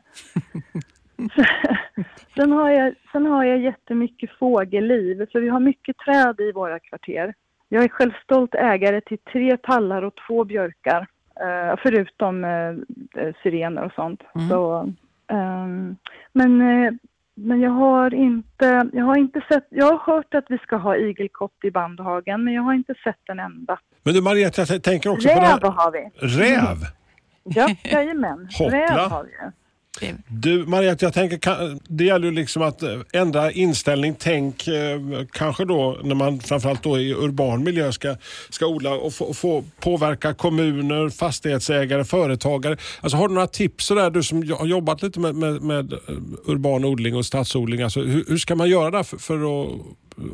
sen, 2.34 2.52
har 2.52 2.70
jag, 2.70 2.94
sen 3.12 3.26
har 3.26 3.44
jag 3.44 3.58
jättemycket 3.58 4.30
fågelliv, 4.38 5.26
så 5.32 5.40
vi 5.40 5.48
har 5.48 5.60
mycket 5.60 5.96
träd 5.98 6.40
i 6.40 6.52
våra 6.52 6.78
kvarter. 6.78 7.34
Jag 7.68 7.84
är 7.84 7.88
själv 7.88 8.12
stolt 8.24 8.54
ägare 8.54 9.00
till 9.00 9.18
tre 9.18 9.56
tallar 9.56 10.02
och 10.02 10.14
två 10.26 10.44
björkar, 10.44 11.06
eh, 11.40 11.76
förutom 11.82 12.44
eh, 12.44 12.68
eh, 13.16 13.34
syrener 13.42 13.84
och 13.84 13.92
sånt. 13.92 14.22
Mm. 14.34 14.48
Så, 14.48 14.92
ehm, 15.28 15.96
men 16.32 16.60
eh, 16.60 16.92
men 17.40 17.60
jag 17.60 17.70
har 17.70 18.14
inte, 18.14 18.90
jag 18.92 19.04
har 19.04 19.18
inte 19.18 19.40
sett, 19.48 19.66
jag 19.70 19.86
har 19.86 20.14
hört 20.14 20.34
att 20.34 20.44
vi 20.48 20.58
ska 20.58 20.76
ha 20.76 20.96
igelkott 20.96 21.58
i 21.64 21.70
Bandhagen, 21.70 22.44
men 22.44 22.54
jag 22.54 22.62
har 22.62 22.74
inte 22.74 22.94
sett 23.04 23.28
en 23.28 23.40
enda. 23.40 23.78
Men 24.02 24.14
du 24.14 24.22
Marietta, 24.22 24.64
jag 24.68 24.82
tänker 24.82 25.10
också 25.10 25.28
på 25.28 25.34
det 25.34 25.40
Räv 25.40 25.62
här. 25.62 25.70
har 25.70 25.92
vi. 25.92 26.10
Räv? 26.26 26.76
Ja, 27.44 27.68
jajamän. 27.84 28.48
Hoppla. 28.58 28.78
Räv 28.78 29.10
har 29.10 29.24
vi. 29.24 29.30
Du 30.28 30.66
Mariette, 30.66 31.04
jag 31.04 31.14
tänker 31.14 31.38
kan- 31.38 31.80
det 31.88 32.04
gäller 32.04 32.26
ju 32.26 32.32
liksom 32.32 32.62
att 32.62 32.82
eh, 32.82 33.00
ändra 33.12 33.52
inställning, 33.52 34.14
tänk 34.18 34.68
eh, 34.68 35.00
kanske 35.32 35.64
då 35.64 35.98
när 36.02 36.14
man 36.14 36.40
framförallt 36.40 36.82
då 36.82 36.98
i 36.98 37.14
urban 37.14 37.64
miljö 37.64 37.92
ska, 37.92 38.16
ska 38.50 38.66
odla 38.66 38.94
och 38.94 39.14
få, 39.14 39.34
få 39.34 39.64
påverka 39.80 40.34
kommuner, 40.34 41.08
fastighetsägare, 41.08 42.04
företagare. 42.04 42.76
Alltså 43.00 43.16
har 43.16 43.28
du 43.28 43.34
några 43.34 43.46
tips 43.46 43.84
sådär, 43.86 44.10
du 44.10 44.22
som 44.22 44.50
har 44.58 44.66
jobbat 44.66 45.02
lite 45.02 45.20
med, 45.20 45.34
med, 45.34 45.62
med 45.62 45.92
eh, 45.92 45.98
urban 46.46 46.84
odling 46.84 47.16
och 47.16 47.26
stadsodling. 47.26 47.82
Alltså, 47.82 48.00
hur, 48.02 48.24
hur 48.28 48.36
ska 48.38 48.56
man 48.56 48.68
göra 48.70 48.90
där 48.90 49.02
för, 49.02 49.16
för 49.16 49.34
att, 49.34 49.80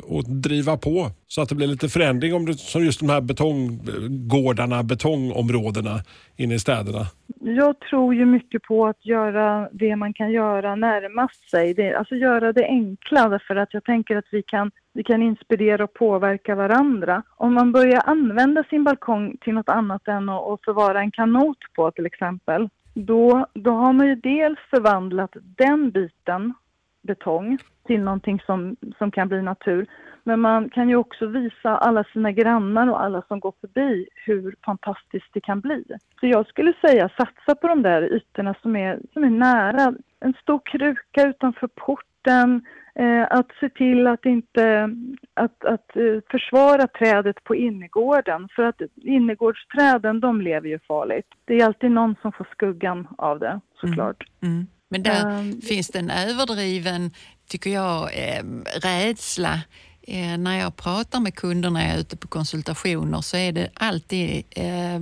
och 0.03 0.23
driva 0.23 0.77
på 0.77 1.11
så 1.27 1.41
att 1.41 1.49
det 1.49 1.55
blir 1.55 1.67
lite 1.67 1.89
förändring 1.89 2.33
om 2.33 2.45
det, 2.45 2.53
som 2.53 2.85
just 2.85 2.99
de 2.99 3.09
här 3.09 3.21
betonggårdarna, 3.21 4.83
betongområdena 4.83 5.99
inne 6.35 6.55
i 6.55 6.59
städerna? 6.59 7.05
Jag 7.39 7.79
tror 7.79 8.15
ju 8.15 8.25
mycket 8.25 8.63
på 8.63 8.87
att 8.87 9.05
göra 9.05 9.69
det 9.71 9.95
man 9.95 10.13
kan 10.13 10.31
göra 10.31 10.75
närmast 10.75 11.49
sig. 11.49 11.73
Det, 11.73 11.93
alltså 11.93 12.15
göra 12.15 12.53
det 12.53 12.65
enkla, 12.65 13.29
därför 13.29 13.55
att 13.55 13.73
jag 13.73 13.83
tänker 13.83 14.15
att 14.15 14.27
vi 14.31 14.43
kan, 14.43 14.71
vi 14.93 15.03
kan 15.03 15.21
inspirera 15.21 15.83
och 15.83 15.93
påverka 15.93 16.55
varandra. 16.55 17.23
Om 17.35 17.53
man 17.53 17.71
börjar 17.71 18.01
använda 18.05 18.63
sin 18.63 18.83
balkong 18.83 19.37
till 19.41 19.53
något 19.53 19.69
annat 19.69 20.07
än 20.07 20.29
att, 20.29 20.47
att 20.47 20.63
förvara 20.65 20.99
en 20.99 21.11
kanot 21.11 21.57
på 21.75 21.91
till 21.91 22.05
exempel, 22.05 22.69
då, 22.93 23.45
då 23.53 23.71
har 23.71 23.93
man 23.93 24.07
ju 24.07 24.15
dels 24.15 24.59
förvandlat 24.69 25.31
den 25.57 25.91
biten 25.91 26.53
betong 27.01 27.57
till 27.87 28.01
någonting 28.01 28.41
som, 28.45 28.75
som 28.97 29.11
kan 29.11 29.27
bli 29.27 29.41
natur. 29.41 29.85
Men 30.23 30.39
man 30.39 30.69
kan 30.69 30.89
ju 30.89 30.95
också 30.95 31.25
visa 31.27 31.77
alla 31.77 32.03
sina 32.03 32.31
grannar 32.31 32.87
och 32.87 33.03
alla 33.03 33.21
som 33.27 33.39
går 33.39 33.53
förbi 33.61 34.07
hur 34.25 34.55
fantastiskt 34.65 35.29
det 35.33 35.41
kan 35.41 35.61
bli. 35.61 35.83
Så 36.19 36.27
jag 36.27 36.47
skulle 36.47 36.73
säga 36.81 37.09
satsa 37.09 37.55
på 37.61 37.67
de 37.67 37.81
där 37.81 38.01
ytorna 38.13 38.55
som 38.61 38.75
är, 38.75 38.99
som 39.13 39.23
är 39.23 39.29
nära. 39.29 39.93
En 40.19 40.33
stor 40.41 40.61
kruka 40.65 41.27
utanför 41.27 41.67
porten, 41.67 42.65
eh, 42.95 43.25
att 43.29 43.47
se 43.59 43.69
till 43.69 44.07
att 44.07 44.25
inte 44.25 44.89
att, 45.33 45.65
att 45.65 45.95
eh, 45.95 46.19
försvara 46.31 46.87
trädet 46.87 47.43
på 47.43 47.55
innergården. 47.55 48.49
För 48.55 48.63
att 48.63 48.81
innergårdsträden, 48.95 50.19
de 50.19 50.41
lever 50.41 50.69
ju 50.69 50.79
farligt. 50.87 51.27
Det 51.45 51.53
är 51.53 51.65
alltid 51.65 51.91
någon 51.91 52.15
som 52.21 52.31
får 52.31 52.47
skuggan 52.51 53.07
av 53.17 53.39
det, 53.39 53.59
såklart. 53.81 54.23
mm. 54.43 54.67
Men 54.89 55.03
där 55.03 55.25
Ehm. 55.39 55.61
finns 55.61 55.87
det 55.87 55.99
en 55.99 56.09
överdriven, 56.09 57.11
tycker 57.47 57.69
jag, 57.69 58.09
eh, 58.13 58.43
rädsla. 58.81 59.61
Eh, 60.01 60.37
när 60.37 60.59
jag 60.59 60.75
pratar 60.75 61.19
med 61.19 61.35
kunder 61.35 61.69
när 61.69 61.87
jag 61.87 61.95
är 61.95 61.99
ute 61.99 62.17
på 62.17 62.27
konsultationer 62.27 63.21
så 63.21 63.37
är 63.37 63.51
det 63.51 63.69
alltid 63.73 64.43
eh, 64.49 64.95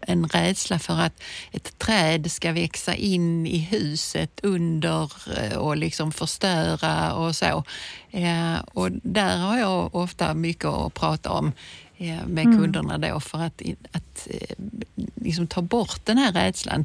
en 0.00 0.28
rädsla 0.28 0.78
för 0.78 1.00
att 1.00 1.22
ett 1.52 1.78
träd 1.78 2.32
ska 2.32 2.52
växa 2.52 2.94
in 2.94 3.46
i 3.46 3.58
huset 3.58 4.40
under 4.42 5.12
eh, 5.38 5.56
och 5.56 5.76
liksom 5.76 6.12
förstöra 6.12 7.14
och 7.14 7.36
så. 7.36 7.64
Eh, 8.10 8.58
och 8.72 8.90
där 8.92 9.36
har 9.36 9.58
jag 9.58 9.94
ofta 9.94 10.34
mycket 10.34 10.64
att 10.64 10.94
prata 10.94 11.30
om 11.30 11.52
med 12.26 12.44
kunderna 12.44 12.98
då 12.98 13.20
för 13.20 13.38
att, 13.38 13.62
att 13.92 14.28
eh, 14.30 14.56
liksom 15.14 15.46
ta 15.46 15.62
bort 15.62 16.06
den 16.06 16.18
här 16.18 16.32
rädslan. 16.32 16.84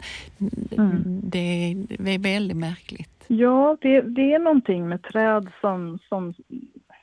Det, 1.24 1.76
det 2.00 2.12
är 2.12 2.20
väldigt 2.20 2.58
märkligt. 2.58 3.16
Ja, 3.28 3.78
det, 3.82 4.02
det 4.02 4.34
är 4.34 4.40
någonting 4.40 4.90
med 4.90 5.04
träd 5.04 5.48
som, 5.62 6.00
som, 6.10 6.34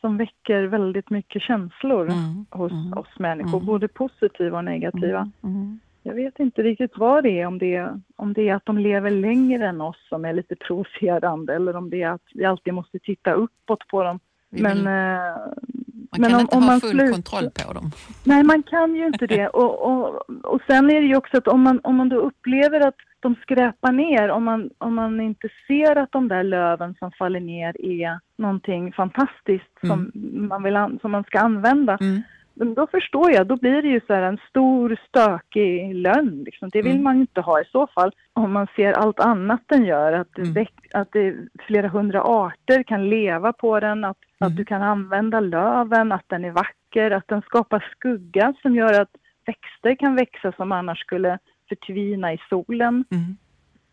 som 0.00 0.16
väcker 0.16 0.62
väldigt 0.62 1.10
mycket 1.10 1.42
känslor 1.42 2.02
Mm, 2.02 2.46
hos 2.50 2.72
mm, 2.72 2.92
oss 2.92 3.18
människor, 3.18 3.54
mm. 3.58 3.66
både 3.66 3.88
positiva 3.88 4.58
och 4.58 4.64
negativa. 4.64 5.30
Mm. 5.42 5.80
Jag 6.02 6.14
vet 6.14 6.38
inte 6.38 6.62
riktigt 6.62 6.98
vad 6.98 7.24
det 7.24 7.40
är, 7.40 7.46
om 7.46 7.58
det 7.58 7.74
är, 7.74 8.00
om 8.16 8.32
det 8.32 8.48
är 8.48 8.54
att 8.54 8.66
de 8.66 8.78
lever 8.78 9.10
längre 9.10 9.68
än 9.68 9.80
oss 9.80 10.08
som 10.08 10.24
är 10.24 10.32
lite 10.32 10.56
provocerande 10.56 11.54
eller 11.54 11.76
om 11.76 11.90
det 11.90 12.02
är 12.02 12.10
att 12.10 12.28
vi 12.34 12.44
alltid 12.44 12.74
måste 12.74 12.98
titta 12.98 13.32
uppåt 13.32 13.86
på 13.88 14.02
dem. 14.02 14.20
Vi 14.52 14.62
Men, 14.62 14.76
vill- 14.76 14.86
eh, 14.86 14.92
Man 14.92 16.20
men 16.20 16.30
kan 16.30 16.34
om- 16.34 16.40
inte 16.40 16.56
om 16.56 16.62
ha 16.62 16.80
full 16.80 16.90
slut- 16.90 17.12
kontroll 17.12 17.50
på 17.66 17.72
dem. 17.72 17.90
Nej, 18.24 18.42
man 18.42 18.62
kan 18.62 18.94
ju 18.96 19.06
inte 19.06 19.26
det. 19.26 19.48
Och, 19.60 19.82
och, 19.90 20.30
och 20.44 20.60
sen 20.66 20.90
är 20.90 21.00
det 21.00 21.06
ju 21.06 21.16
också 21.16 21.36
att 21.38 21.48
om 21.48 21.62
man, 21.62 21.80
om 21.82 21.96
man 21.96 22.08
då 22.08 22.16
upplever 22.16 22.80
att 22.88 22.94
de 23.20 23.34
skräpar 23.42 23.92
ner, 23.92 24.28
om 24.30 24.44
man, 24.44 24.70
om 24.78 24.94
man 24.94 25.20
inte 25.20 25.48
ser 25.66 25.96
att 25.96 26.12
de 26.12 26.28
där 26.28 26.42
löven 26.44 26.94
som 26.98 27.12
faller 27.12 27.40
ner 27.40 27.76
är 27.84 28.18
någonting 28.38 28.92
fantastiskt 28.92 29.78
som, 29.86 30.10
man, 30.48 30.62
vill 30.62 30.76
an, 30.76 30.98
som 31.02 31.10
man 31.10 31.24
ska 31.24 31.38
använda, 31.40 31.98
Mm. 32.00 32.22
Men 32.64 32.74
då 32.74 32.86
förstår 32.86 33.30
jag, 33.32 33.46
då 33.46 33.56
blir 33.56 33.82
det 33.82 33.88
ju 33.88 34.00
så 34.06 34.12
en 34.14 34.38
stor 34.48 34.96
stökig 35.08 35.94
lönn. 35.94 36.42
Liksom. 36.44 36.68
Det 36.68 36.82
vill 36.82 36.92
Mm. 36.92 37.04
man 37.04 37.16
inte 37.20 37.40
ha 37.40 37.60
i 37.60 37.64
så 37.64 37.86
fall. 37.86 38.12
Om 38.32 38.52
man 38.52 38.66
ser 38.76 38.92
allt 38.92 39.20
annat 39.20 39.60
den 39.66 39.84
gör, 39.84 40.12
att, 40.12 40.28
det 40.34 40.42
Mm. 40.42 40.54
väck- 40.54 40.90
att 40.94 41.12
det, 41.12 41.34
flera 41.66 41.88
hundra 41.88 42.22
arter 42.22 42.82
kan 42.82 43.08
leva 43.10 43.52
på 43.52 43.80
den, 43.80 44.04
att, 44.04 44.16
Mm. 44.40 44.52
att 44.52 44.56
du 44.56 44.64
kan 44.64 44.82
använda 44.82 45.40
löven, 45.40 46.12
att 46.12 46.28
den 46.28 46.44
är 46.44 46.50
vacker, 46.50 47.10
att 47.10 47.28
den 47.28 47.42
skapar 47.42 47.84
skugga 47.96 48.54
som 48.62 48.76
gör 48.76 49.00
att 49.00 49.10
växter 49.46 49.94
kan 49.94 50.16
växa 50.16 50.52
som 50.52 50.72
annars 50.72 50.98
skulle 51.00 51.38
förtvina 51.68 52.32
i 52.32 52.38
solen. 52.48 53.04
Mm. 53.10 53.36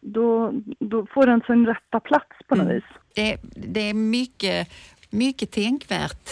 Då, 0.02 0.52
då 0.80 1.06
får 1.06 1.26
den 1.26 1.42
sin 1.42 1.66
rätta 1.66 2.00
plats 2.00 2.36
på 2.48 2.56
något 2.56 2.64
Mm. 2.66 2.76
vis. 2.76 2.84
Det, 3.16 3.38
det 3.74 3.90
är 3.90 3.94
mycket, 3.94 4.68
mycket 5.10 5.52
tänkvärt 5.52 6.30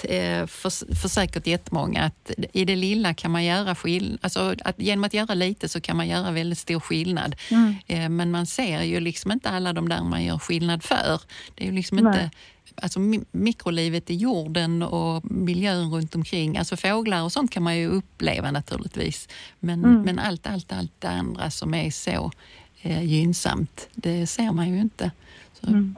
för, 0.48 0.96
för 0.96 1.08
säkert 1.10 1.48
jättemånga 1.48 2.04
att 2.04 2.32
i 2.54 2.66
det 2.66 2.76
lilla 2.76 3.14
kan 3.14 3.32
man 3.32 3.46
göra 3.46 3.76
skillnad. 3.76 4.20
Alltså 4.22 4.56
att 4.64 4.80
genom 4.80 5.04
att 5.04 5.14
göra 5.14 5.34
lite 5.34 5.70
så 5.70 5.82
kan 5.82 5.98
man 5.98 6.08
göra 6.08 6.32
väldigt 6.32 6.58
stor 6.60 6.80
skillnad. 6.80 7.36
Eh, 7.88 8.10
Men 8.10 8.32
man 8.32 8.46
ser 8.46 8.82
ju 8.84 9.00
liksom 9.00 9.32
inte 9.32 9.50
alla 9.50 9.74
de 9.74 9.90
där 9.90 10.04
man 10.04 10.24
gör 10.24 10.38
skillnad 10.40 10.84
för. 10.84 11.22
Det 11.56 11.64
är 11.64 11.68
ju 11.68 11.74
liksom 11.74 11.98
Nej. 11.98 12.08
inte 12.08 12.32
alltså 12.76 13.00
mi- 13.00 13.26
mikrolivet 13.32 14.10
i 14.10 14.16
jorden 14.16 14.84
och 14.84 15.32
miljön 15.32 15.92
runt 15.92 16.16
omkring. 16.16 16.58
Alltså 16.58 16.78
fåglar 16.78 17.24
och 17.24 17.32
sånt 17.32 17.52
kan 17.52 17.64
man 17.64 17.78
ju 17.78 17.88
uppleva 17.88 18.52
naturligtvis. 18.52 19.28
Men, 19.60 20.02
men 20.02 20.20
allt, 20.20 20.48
allt, 20.48 20.72
allt 20.72 20.92
det 21.00 21.10
andra 21.10 21.52
som 21.52 21.74
är 21.74 21.92
så 21.92 22.10
eh, 22.12 22.32
gynnsamt, 22.88 23.90
det 23.94 24.28
ser 24.28 24.52
man 24.52 24.70
ju 24.70 24.80
inte. 24.80 25.12
Så, 25.54 25.68
mm, 25.68 25.96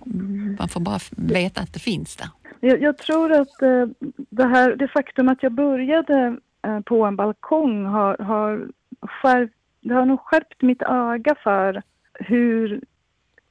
Man 0.60 0.70
får 0.70 0.80
bara 0.80 1.00
veta 1.12 1.62
att 1.62 1.74
det 1.74 1.80
finns 1.80 2.16
där. 2.16 2.30
Jag, 2.60 2.82
jag 2.82 2.98
tror 2.98 3.32
att 3.32 3.62
eh, 3.62 3.86
det, 4.16 4.48
här, 4.48 4.76
det 4.76 4.88
faktum 4.88 5.30
att 5.30 5.44
jag 5.44 5.52
började 5.52 6.38
eh, 6.68 6.80
på 6.80 7.06
en 7.06 7.16
balkong 7.16 7.86
har, 7.86 8.18
har, 8.18 8.68
skärpt, 9.02 9.54
det 9.82 9.94
har 9.94 10.06
nog 10.06 10.20
skärpt 10.20 10.62
mitt 10.62 10.82
öga 10.82 11.36
för 11.44 11.82
hur, 12.14 12.82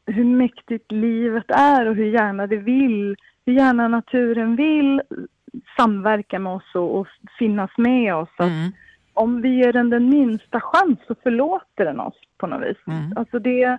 hur 0.06 0.24
mäktigt 0.24 0.92
livet 0.92 1.50
är 1.50 1.86
och 1.86 1.94
hur 1.94 2.12
gärna 2.12 2.46
det 2.46 2.56
vill, 2.56 3.16
hur 3.46 3.52
gärna 3.52 3.88
naturen 3.88 4.56
vill 4.56 5.02
samverka 5.76 6.38
med 6.38 6.52
oss 6.52 6.74
och, 6.74 6.98
och 7.00 7.06
finnas 7.38 7.70
med 7.76 8.14
oss. 8.14 8.28
Att 8.36 8.46
Mm. 8.46 8.72
Om 9.18 9.42
vi 9.42 9.48
ger 9.48 9.72
den 9.72 9.90
den 9.90 10.08
minsta 10.08 10.60
chans 10.60 10.98
så 11.06 11.14
förlåter 11.22 11.84
den 11.84 12.00
oss 12.00 12.20
på 12.38 12.46
något 12.46 12.68
vis. 12.68 12.76
Mm. 12.86 13.12
Alltså 13.16 13.38
det, 13.38 13.78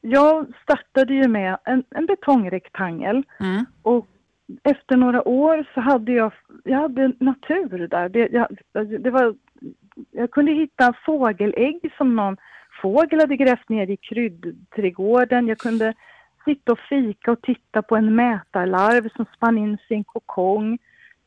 jag 0.00 0.46
startade 0.62 1.14
ju 1.14 1.28
med 1.28 1.58
en, 1.64 1.84
en 1.90 2.06
betongrektangel 2.06 3.22
Mm. 3.40 3.64
och 3.82 4.06
efter 4.62 4.96
några 4.96 5.28
år 5.28 5.66
så 5.74 5.80
hade 5.80 6.12
jag, 6.12 6.32
jag 6.64 6.78
hade 6.78 7.12
natur 7.20 7.88
där. 7.88 8.08
Det, 8.08 8.28
jag, 8.32 8.46
det 9.00 9.10
var, 9.10 9.34
jag 10.10 10.30
kunde 10.30 10.52
hitta 10.52 10.94
fågelägg 11.06 11.92
som 11.96 12.16
någon 12.16 12.36
fågel 12.82 13.20
hade 13.20 13.36
grävt 13.36 13.68
ner 13.68 13.90
i 13.90 13.96
kryddträdgården. 13.96 15.48
Jag 15.48 15.58
kunde 15.58 15.94
sitta 16.44 16.72
och 16.72 16.78
fika 16.78 17.32
och 17.32 17.42
titta 17.42 17.82
på 17.82 17.96
en 17.96 18.14
mätarlarv 18.14 19.08
som 19.16 19.26
spann 19.36 19.58
in 19.58 19.78
sin 19.88 20.04
kokong. 20.04 20.78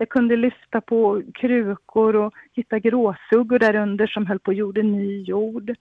Jag 0.01 0.09
kunde 0.09 0.35
lyfta 0.35 0.81
på 0.81 1.21
krukor 1.33 2.15
och 2.15 2.33
hitta 2.53 2.79
gråsuggor 2.79 3.59
där 3.59 3.75
under 3.75 4.07
som 4.07 4.27
höll 4.27 4.39
på 4.39 4.49
och 4.49 4.55
gjorde 4.55 4.83
ny 4.83 5.21
jord. 5.23 5.75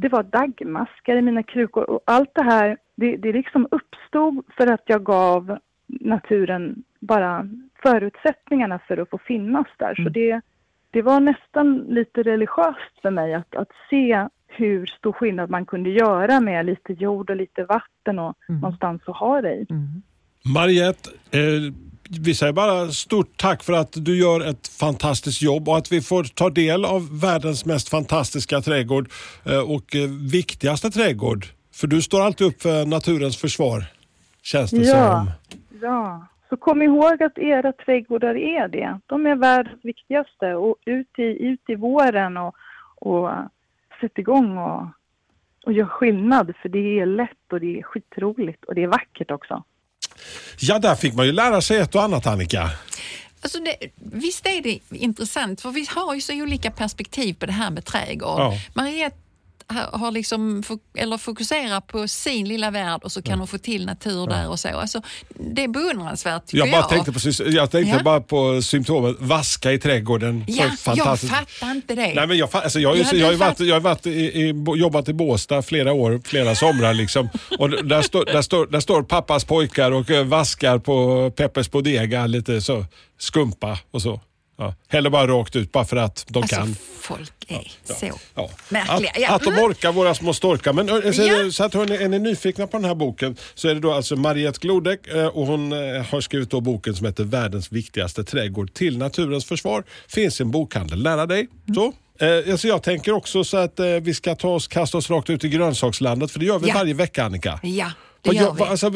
Det 0.00 0.08
var 0.08 0.22
daggmaskar 0.22 1.16
i 1.16 1.22
mina 1.22 1.42
krukor 1.42 1.90
och 1.90 2.00
allt 2.04 2.30
det 2.34 2.42
här, 2.42 2.76
det, 2.94 3.16
det 3.16 3.32
liksom 3.32 3.68
uppstod 3.70 4.44
för 4.56 4.66
att 4.66 4.82
jag 4.86 5.04
gav 5.04 5.58
naturen 5.86 6.82
bara 7.00 7.48
förutsättningarna 7.82 8.78
för 8.78 8.96
att 8.96 9.10
få 9.10 9.18
finnas 9.18 9.66
där. 9.76 9.94
Så 9.94 10.08
det, 10.08 10.40
det 10.90 11.02
var 11.02 11.20
nästan 11.20 11.76
lite 11.76 12.22
religiöst 12.22 13.00
för 13.02 13.10
mig 13.10 13.34
att, 13.34 13.56
att 13.56 13.70
se 13.90 14.28
hur 14.46 14.86
stor 14.86 15.12
skillnad 15.12 15.50
man 15.50 15.66
kunde 15.66 15.90
göra 15.90 16.40
med 16.40 16.66
lite 16.66 16.92
jord 16.92 17.30
och 17.30 17.36
lite 17.36 17.64
vatten 17.64 18.18
och 18.18 18.36
någonstans 18.48 19.02
att 19.06 19.16
ha 19.16 19.40
det 19.40 19.54
i. 19.54 19.66
Mariette, 20.54 21.10
eh, 21.30 21.72
vi 22.20 22.34
säger 22.34 22.52
bara 22.52 22.88
stort 22.88 23.36
tack 23.36 23.62
för 23.62 23.72
att 23.72 23.92
du 23.92 24.18
gör 24.18 24.40
ett 24.40 24.68
fantastiskt 24.68 25.42
jobb 25.42 25.68
och 25.68 25.76
att 25.76 25.92
vi 25.92 26.00
får 26.00 26.24
ta 26.24 26.50
del 26.50 26.84
av 26.84 27.20
världens 27.20 27.64
mest 27.64 27.88
fantastiska 27.88 28.60
trädgård 28.60 29.08
eh, 29.46 29.70
och 29.70 29.96
eh, 29.96 30.08
viktigaste 30.32 30.90
trädgård. 30.90 31.46
För 31.74 31.86
du 31.86 32.02
står 32.02 32.20
alltid 32.22 32.46
upp 32.46 32.62
för 32.62 32.86
naturens 32.86 33.36
försvar, 33.36 33.84
känns 34.42 34.70
det 34.70 34.76
Ja. 34.76 35.26
som. 35.26 35.30
Ja, 35.82 36.26
så 36.48 36.56
kom 36.56 36.82
ihåg 36.82 37.22
att 37.22 37.38
era 37.38 37.72
trädgårdar 37.72 38.34
är 38.36 38.68
det. 38.68 39.00
De 39.06 39.26
är 39.26 39.36
världens 39.36 39.84
viktigaste 39.84 40.54
och 40.54 40.76
ut 40.84 41.18
i, 41.18 41.22
ut 41.22 41.60
i 41.68 41.74
våren 41.74 42.36
och, 42.36 42.54
och 42.96 43.30
sätt 44.00 44.18
igång 44.18 44.58
och, 44.58 44.86
och 45.66 45.72
gör 45.72 45.86
skillnad 45.86 46.52
för 46.62 46.68
det 46.68 47.00
är 47.00 47.06
lätt 47.06 47.52
och 47.52 47.60
det 47.60 47.78
är 47.78 47.82
skitroligt 47.82 48.64
och 48.64 48.74
det 48.74 48.82
är 48.82 48.86
vackert 48.86 49.30
också. 49.30 49.64
Ja, 50.60 50.78
där 50.78 50.94
fick 50.94 51.14
man 51.14 51.26
ju 51.26 51.32
lära 51.32 51.60
sig 51.60 51.78
ett 51.78 51.94
och 51.94 52.02
annat 52.02 52.26
Annika. 52.26 52.70
Alltså 53.40 53.58
det, 53.58 53.76
visst 53.96 54.46
är 54.46 54.62
det 54.62 54.78
intressant, 54.90 55.60
för 55.60 55.70
vi 55.70 55.86
har 55.90 56.14
ju 56.14 56.20
så 56.20 56.32
olika 56.32 56.70
perspektiv 56.70 57.34
på 57.34 57.46
det 57.46 57.52
här 57.52 57.70
med 57.70 57.84
trädgård. 57.84 58.40
Ja. 58.40 58.58
Mariette 58.74 59.16
har 59.68 60.10
liksom, 60.10 60.62
eller 60.98 61.18
fokuserar 61.18 61.80
på 61.80 62.08
sin 62.08 62.48
lilla 62.48 62.70
värld 62.70 63.00
och 63.04 63.12
så 63.12 63.22
kan 63.22 63.38
hon 63.38 63.48
få 63.48 63.58
till 63.58 63.86
natur 63.86 64.26
där 64.26 64.48
och 64.48 64.60
så. 64.60 64.68
Alltså, 64.68 65.02
det 65.54 65.64
är 65.64 65.68
beundransvärt 65.68 66.46
tycker 66.46 66.58
Jag 66.58 66.66
jag. 66.68 66.72
bara 66.82 66.88
tänkte, 66.88 67.12
på, 67.12 67.18
sys- 67.18 67.50
jag 67.50 67.70
tänkte 67.70 67.96
Ja. 67.96 68.02
bara 68.02 68.20
på 68.20 68.62
symptomet 68.62 69.16
vaska 69.20 69.72
i 69.72 69.78
trädgården. 69.78 70.44
Ja, 70.48 70.64
jag 70.64 70.78
fantastiskt. 70.78 71.32
fattar 71.32 71.70
inte 71.70 71.94
det. 71.94 72.14
Nej, 72.14 72.26
men 72.26 72.36
jag, 72.36 72.48
alltså, 72.52 72.80
jag, 72.80 72.96
Ja, 72.96 73.04
du 73.10 73.18
jag 73.18 73.26
har 73.26 73.34
varit, 73.34 73.60
jag 73.60 73.74
har 73.74 73.80
varit 73.80 74.06
i, 74.06 74.10
i, 74.10 74.54
jobbat 74.76 75.08
i 75.08 75.12
Båstad 75.12 75.62
flera 75.62 75.92
år, 75.92 76.20
flera 76.24 76.54
somrar. 76.54 76.94
Liksom. 76.94 77.28
Och 77.58 77.70
där, 77.70 78.02
står, 78.02 78.24
där, 78.24 78.42
står, 78.42 78.66
där 78.66 78.80
står 78.80 79.02
pappas 79.02 79.44
pojkar 79.44 79.90
och 79.92 80.10
eh, 80.10 80.24
vaskar 80.24 80.78
på 80.78 81.30
Peppers 81.36 81.70
Bodega, 81.70 82.26
lite 82.26 82.60
så 82.60 82.84
skumpa 83.18 83.78
och 83.90 84.02
så. 84.02 84.20
Ja. 84.56 84.74
Häller 84.88 85.10
bara 85.10 85.26
rakt 85.26 85.56
ut 85.56 85.72
bara 85.72 85.84
för 85.84 85.96
att 85.96 86.24
de 86.28 86.42
alltså, 86.42 86.56
kan. 86.56 86.76
folk 87.00 87.32
är 87.48 87.72
så 87.84 88.10
Ja. 88.34 88.50
märkliga. 88.68 89.10
Att, 89.10 89.18
Ja. 89.20 89.30
att 89.34 89.42
de 89.42 89.50
orkar, 89.58 89.92
våra 89.92 90.14
små 90.14 90.34
storkar. 90.34 90.72
Men 90.72 90.88
ö, 90.88 91.12
så, 91.12 91.22
Ja. 91.22 91.50
så 91.50 91.64
att 91.64 91.74
hörni, 91.74 91.96
är 91.96 92.08
ni 92.08 92.18
nyfikna 92.18 92.66
på 92.66 92.76
den 92.76 92.84
här 92.84 92.94
boken 92.94 93.36
så 93.54 93.68
är 93.68 93.74
det 93.74 93.80
då 93.80 93.92
alltså 93.92 94.16
Mariette 94.16 94.58
Glodek 94.62 95.06
eh, 95.06 95.26
och 95.26 95.46
hon 95.46 95.72
eh, 95.72 95.78
har 96.04 96.20
skrivit 96.20 96.50
då 96.50 96.60
boken 96.60 96.94
som 96.94 97.06
heter 97.06 97.24
Världens 97.24 97.72
viktigaste 97.72 98.24
trädgård 98.24 98.74
till 98.74 98.98
naturens 98.98 99.44
försvar. 99.44 99.84
Finns 100.08 100.40
i 100.40 100.42
en 100.42 100.50
bokhandel 100.50 101.02
nära 101.02 101.26
dig. 101.26 101.48
Mm. 101.68 101.74
Så. 101.74 101.92
Eh, 102.26 102.52
alltså 102.52 102.68
jag 102.68 102.82
tänker 102.82 103.12
också 103.12 103.44
så 103.44 103.56
att 103.56 103.80
eh, 103.80 103.86
vi 103.86 104.14
ska 104.14 104.34
ta 104.34 104.48
oss, 104.48 104.68
kasta 104.68 104.98
oss 104.98 105.10
rakt 105.10 105.30
ut 105.30 105.44
i 105.44 105.48
grönsakslandet 105.48 106.30
för 106.30 106.38
det 106.38 106.44
gör 106.46 106.58
vi 106.58 106.68
Ja. 106.68 106.74
varje 106.74 106.94
vecka 106.94 107.24
Annika. 107.24 107.60
Ja, 107.62 107.90
det 108.22 108.36
gör 108.36 108.52
vi. 108.52 108.62
Alltså, 108.62 108.90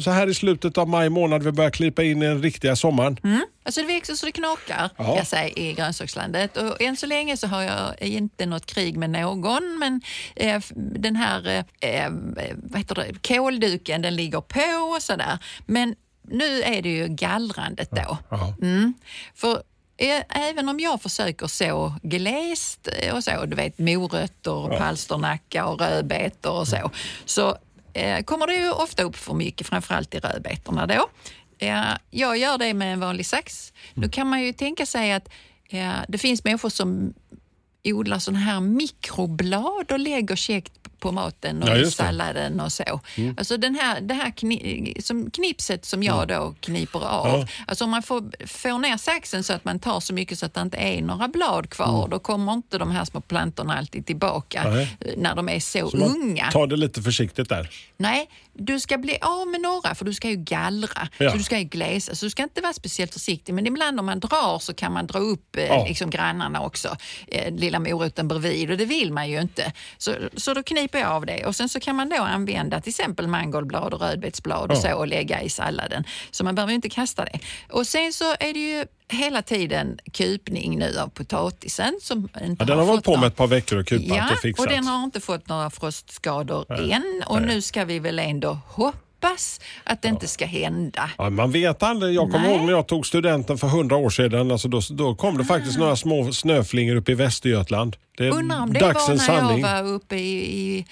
så 0.00 0.10
här 0.10 0.26
i 0.26 0.34
slutet 0.34 0.78
av 0.78 0.88
maj 0.88 1.08
månad, 1.10 1.42
vi 1.42 1.52
börjar 1.52 1.70
klipa 1.70 2.02
in 2.02 2.22
i 2.22 2.26
den 2.26 2.42
riktiga 2.42 2.76
sommaren. 2.76 3.16
Alltså 3.62 3.80
det 3.80 3.86
växer 3.86 4.14
så 4.14 4.26
det 4.26 4.32
knakar 4.32 4.90
Ja. 4.96 5.16
jag 5.16 5.26
säga, 5.26 5.48
i 5.48 5.72
grönsakslandet. 5.72 6.56
Och 6.56 6.82
än 6.82 6.96
så 6.96 7.06
länge 7.06 7.36
så 7.36 7.46
har 7.46 7.62
jag 7.62 8.02
inte 8.02 8.46
något 8.46 8.66
krig 8.66 8.96
med 8.96 9.10
någon 9.10 9.78
men 9.78 10.00
eh, 10.36 10.62
den 10.76 11.16
här 11.16 11.64
eh, 11.80 12.04
eh, 12.04 12.10
vad 12.62 12.78
heter 12.78 12.94
det, 12.94 13.28
kolduken 13.28 14.02
den 14.02 14.16
ligger 14.16 14.40
på 14.40 14.94
och 14.96 15.02
sådär. 15.02 15.38
Men 15.66 15.94
nu 16.28 16.62
är 16.62 16.82
det 16.82 16.88
ju 16.88 17.08
gallrandet 17.08 17.90
då. 17.90 18.18
Ja. 18.30 18.54
Mm. 18.62 18.94
För 19.34 19.62
eh, 19.96 20.22
även 20.48 20.68
om 20.68 20.80
jag 20.80 21.02
försöker 21.02 21.46
så 21.46 21.94
glest 22.02 22.88
eh, 22.98 23.14
och 23.14 23.24
så, 23.24 23.46
du 23.46 23.56
vet 23.56 23.78
morötter 23.78 24.52
och 24.52 24.78
palsternacka 24.78 25.66
och 25.66 25.80
rödbetor 25.80 26.52
och 26.52 26.68
så, 26.68 26.90
så 27.24 27.56
kommer 28.24 28.46
det 28.46 28.54
ju 28.54 28.70
ofta 28.70 29.02
upp 29.02 29.16
för 29.16 29.34
mycket, 29.34 29.66
framförallt 29.66 30.14
i 30.14 30.18
rödbetorna 30.18 30.86
då. 30.86 31.08
Eh, 31.58 31.96
jag 32.10 32.36
gör 32.36 32.58
det 32.58 32.74
med 32.74 32.92
en 32.92 33.00
vanlig 33.00 33.26
sax. 33.26 33.72
Nu 33.94 34.08
kan 34.08 34.26
man 34.26 34.42
ju 34.42 34.52
tänka 34.52 34.86
sig 34.86 35.12
att 35.12 35.28
eh, 35.68 35.94
det 36.08 36.18
finns 36.18 36.44
människor 36.44 36.68
som 36.68 37.14
odlar 37.84 38.18
sådana 38.18 38.38
här 38.38 38.60
mikroblad 38.60 39.92
och 39.92 39.98
lägger 39.98 40.36
käckt 40.36 40.83
på 41.04 41.12
maten 41.12 41.62
och 41.62 41.68
Ja. 41.68 41.74
Mm. 41.74 41.90
salladen 41.90 42.60
och 42.60 42.72
så. 42.72 43.00
Alltså 43.36 43.56
den 43.56 43.74
här, 43.74 44.00
det 44.00 44.14
här 44.14 44.30
kni, 44.30 44.94
som 45.00 45.30
knipset 45.30 45.84
som 45.84 46.02
jag 46.02 46.28
då 46.28 46.54
kniper 46.60 46.98
av. 47.06 47.26
Ja. 47.28 47.46
Alltså 47.66 47.84
om 47.84 47.90
man 47.90 48.02
får, 48.02 48.46
får 48.46 48.78
ner 48.78 48.96
saxen 48.96 49.44
så 49.44 49.52
att 49.52 49.64
man 49.64 49.78
tar 49.78 50.00
så 50.00 50.14
mycket 50.14 50.38
så 50.38 50.46
att 50.46 50.54
det 50.54 50.60
inte 50.60 50.76
är 50.76 51.02
några 51.02 51.28
blad 51.28 51.70
kvar, 51.70 52.08
då 52.08 52.18
kommer 52.18 52.52
inte 52.52 52.78
de 52.78 52.90
här 52.90 53.04
små 53.04 53.20
plantorna 53.20 53.78
alltid 53.78 54.06
tillbaka 54.06 54.60
Mm. 54.62 54.74
Nej. 54.76 55.14
när 55.16 55.34
de 55.36 55.48
är 55.48 55.60
så, 55.60 55.90
Så 55.90 55.96
unga. 55.96 56.50
tar 56.50 56.66
det 56.66 56.76
lite 56.76 57.02
försiktigt 57.02 57.48
där. 57.48 57.68
Nej, 57.96 58.28
du 58.54 58.80
ska 58.80 58.98
bli 58.98 59.18
av 59.20 59.48
med 59.48 59.60
några 59.60 59.94
för 59.94 60.04
du 60.04 60.12
ska 60.14 60.28
ju 60.28 60.36
gallra. 60.36 61.08
Ja. 61.18 61.30
Så 61.30 61.36
du 61.36 61.42
ska 61.42 61.58
ju 61.58 61.64
glesa. 61.64 62.14
Så 62.14 62.26
du 62.26 62.30
ska 62.30 62.42
inte 62.42 62.60
vara 62.60 62.72
speciellt 62.72 63.12
försiktig. 63.12 63.54
Men 63.54 63.66
ibland 63.66 64.00
om 64.00 64.06
man 64.06 64.20
drar 64.20 64.58
så 64.58 64.74
kan 64.74 64.92
man 64.92 65.06
dra 65.06 65.18
upp 65.18 65.56
eh, 65.56 65.64
Ja. 65.64 65.84
liksom 65.88 66.10
grannarna 66.10 66.60
också. 66.62 66.96
Eh, 67.28 67.54
lilla 67.54 67.78
moroten 67.78 68.28
bredvid 68.28 68.70
och 68.70 68.76
det 68.76 68.84
vill 68.84 69.12
man 69.12 69.30
ju 69.30 69.40
inte. 69.40 69.72
Så, 69.98 70.14
så 70.36 70.54
då 70.54 70.62
kniper 70.62 70.98
jag 70.98 71.08
av 71.10 71.26
det 71.26 71.46
och 71.46 71.56
sen 71.56 71.68
så 71.68 71.80
kan 71.80 71.96
man 71.96 72.08
då 72.08 72.16
använda 72.22 72.80
till 72.80 72.90
exempel 72.90 73.26
mangoldblad 73.28 73.94
och 73.94 74.00
rödbetsblad 74.00 74.70
och 74.70 74.76
Ja. 74.76 74.80
så 74.80 74.94
och 74.96 75.06
lägga 75.08 75.42
i 75.42 75.48
salladen. 75.48 76.04
Så 76.30 76.44
man 76.44 76.54
behöver 76.54 76.70
ju 76.70 76.76
inte 76.76 76.88
kasta 76.90 77.24
det. 77.24 77.38
Och 77.70 77.86
sen 77.86 78.12
så 78.12 78.24
är 78.40 78.52
det 78.52 78.60
ju 78.60 78.86
hela 79.08 79.42
tiden 79.42 79.98
kupning 80.12 80.78
nu 80.78 80.98
av 80.98 81.08
potatisen 81.08 81.98
som 82.02 82.28
inte 82.44 82.56
Ja, 82.58 82.64
den 82.64 82.78
har 82.78 82.84
varit 82.86 82.96
fått 82.98 83.04
på 83.04 83.10
några- 83.10 83.20
med 83.20 83.26
ett 83.28 83.36
par 83.36 83.46
veckor 83.46 83.78
och 83.78 83.86
kupat 83.86 84.06
Ja, 84.16 84.32
och 84.32 84.38
fixat. 84.38 84.66
och 84.66 84.72
den 84.72 84.86
har 84.86 85.04
inte 85.04 85.20
fått 85.20 85.48
några 85.48 85.70
frostskador 85.70 86.72
än 86.92 87.22
och 87.26 87.42
nu 87.42 87.62
ska 87.62 87.84
vi 87.84 87.98
väl 87.98 88.18
ändå 88.18 88.58
hoppas 88.66 89.60
att 89.84 90.02
det 90.02 90.08
inte 90.08 90.26
ska 90.28 90.46
hända. 90.46 91.10
Ja, 91.18 91.30
man 91.30 91.50
vet 91.52 91.82
aldrig. 91.82 92.14
Jag 92.14 92.30
kommer 92.30 92.46
Nej. 92.48 92.56
ihåg 92.56 92.64
när 92.66 92.72
jag 92.72 92.86
tog 92.86 93.06
studenten 93.06 93.58
för 93.58 93.68
hundra 93.68 93.96
år 93.96 94.10
sedan. 94.10 94.50
Alltså 94.50 94.68
då, 94.68 94.80
då 94.90 95.14
kom 95.14 95.38
det 95.38 95.44
faktiskt 95.44 95.78
några 95.78 95.96
små 95.96 96.32
snöflingor 96.32 96.96
uppe 96.96 97.12
i 97.12 97.14
Västergötland. 97.14 97.96
Det 98.16 98.26
är 98.26 98.30
Ah. 98.32 98.34
Undrar 98.34 98.60
om 98.60 98.72
det 98.72 98.80
var 98.80 98.92
när 99.08 99.10
jag 99.10 99.20
sanning. 99.20 99.62
var 99.62 99.82
uppe 99.92 100.16
i, 100.16 100.58
i 100.60 100.86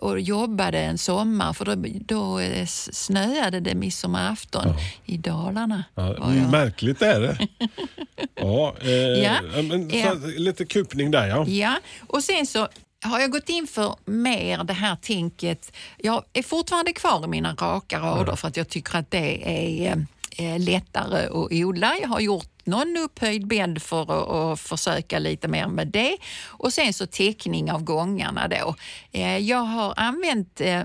och 0.00 0.20
jobbade 0.20 0.78
en 0.78 0.98
sommar 0.98 1.52
för 1.52 1.64
då, 1.64 1.74
då 2.06 2.38
eh, 2.38 2.66
snöade 2.66 3.60
det 3.60 3.74
midsommarafton 3.74 4.74
i 5.04 5.16
Dalarna. 5.16 5.84
Ja. 5.94 6.28
Märkligt 6.50 7.02
är 7.02 7.20
det. 7.20 7.48
ja, 8.34 8.74
eh, 8.80 8.88
Ja. 8.90 9.34
Men, 9.62 9.90
Ja. 9.90 10.10
så, 10.10 10.26
lite 10.26 10.64
kupning 10.64 11.10
där 11.10 11.26
ja. 11.26 11.46
Ja, 11.48 11.76
och 12.06 12.24
sen 12.24 12.46
så 12.46 12.68
har 13.04 13.20
jag 13.20 13.30
gått 13.30 13.48
in 13.48 13.66
för 13.66 13.94
mer 14.04 14.64
det 14.64 14.72
här 14.72 14.96
tänket. 14.96 15.72
Jag 15.98 16.24
är 16.32 16.42
fortfarande 16.42 16.92
kvar 16.92 17.24
i 17.24 17.28
mina 17.28 17.54
raka 17.54 18.00
rader 18.00 18.36
för 18.36 18.48
att 18.48 18.56
jag 18.56 18.68
tycker 18.68 18.98
att 18.98 19.10
det 19.10 19.48
är 19.86 20.06
eh, 20.38 20.58
lättare 20.60 21.26
att 21.26 21.52
odla. 21.52 21.94
Jag 22.00 22.08
har 22.08 22.20
gjort 22.20 22.53
någon 22.66 22.96
upphöjd 22.96 23.46
bädd 23.46 23.82
för 23.82 24.52
att, 24.52 24.60
försöka 24.60 25.18
lite 25.18 25.48
mer 25.48 25.66
med 25.68 25.88
det. 25.88 26.16
Och 26.44 26.72
sen 26.72 26.92
så 26.92 27.06
täckning 27.06 27.72
av 27.72 27.82
gångarna 27.84 28.48
då. 28.48 28.74
Eh, 29.12 29.38
jag 29.38 29.58
har 29.58 29.94
använt 29.96 30.60
eh, 30.60 30.82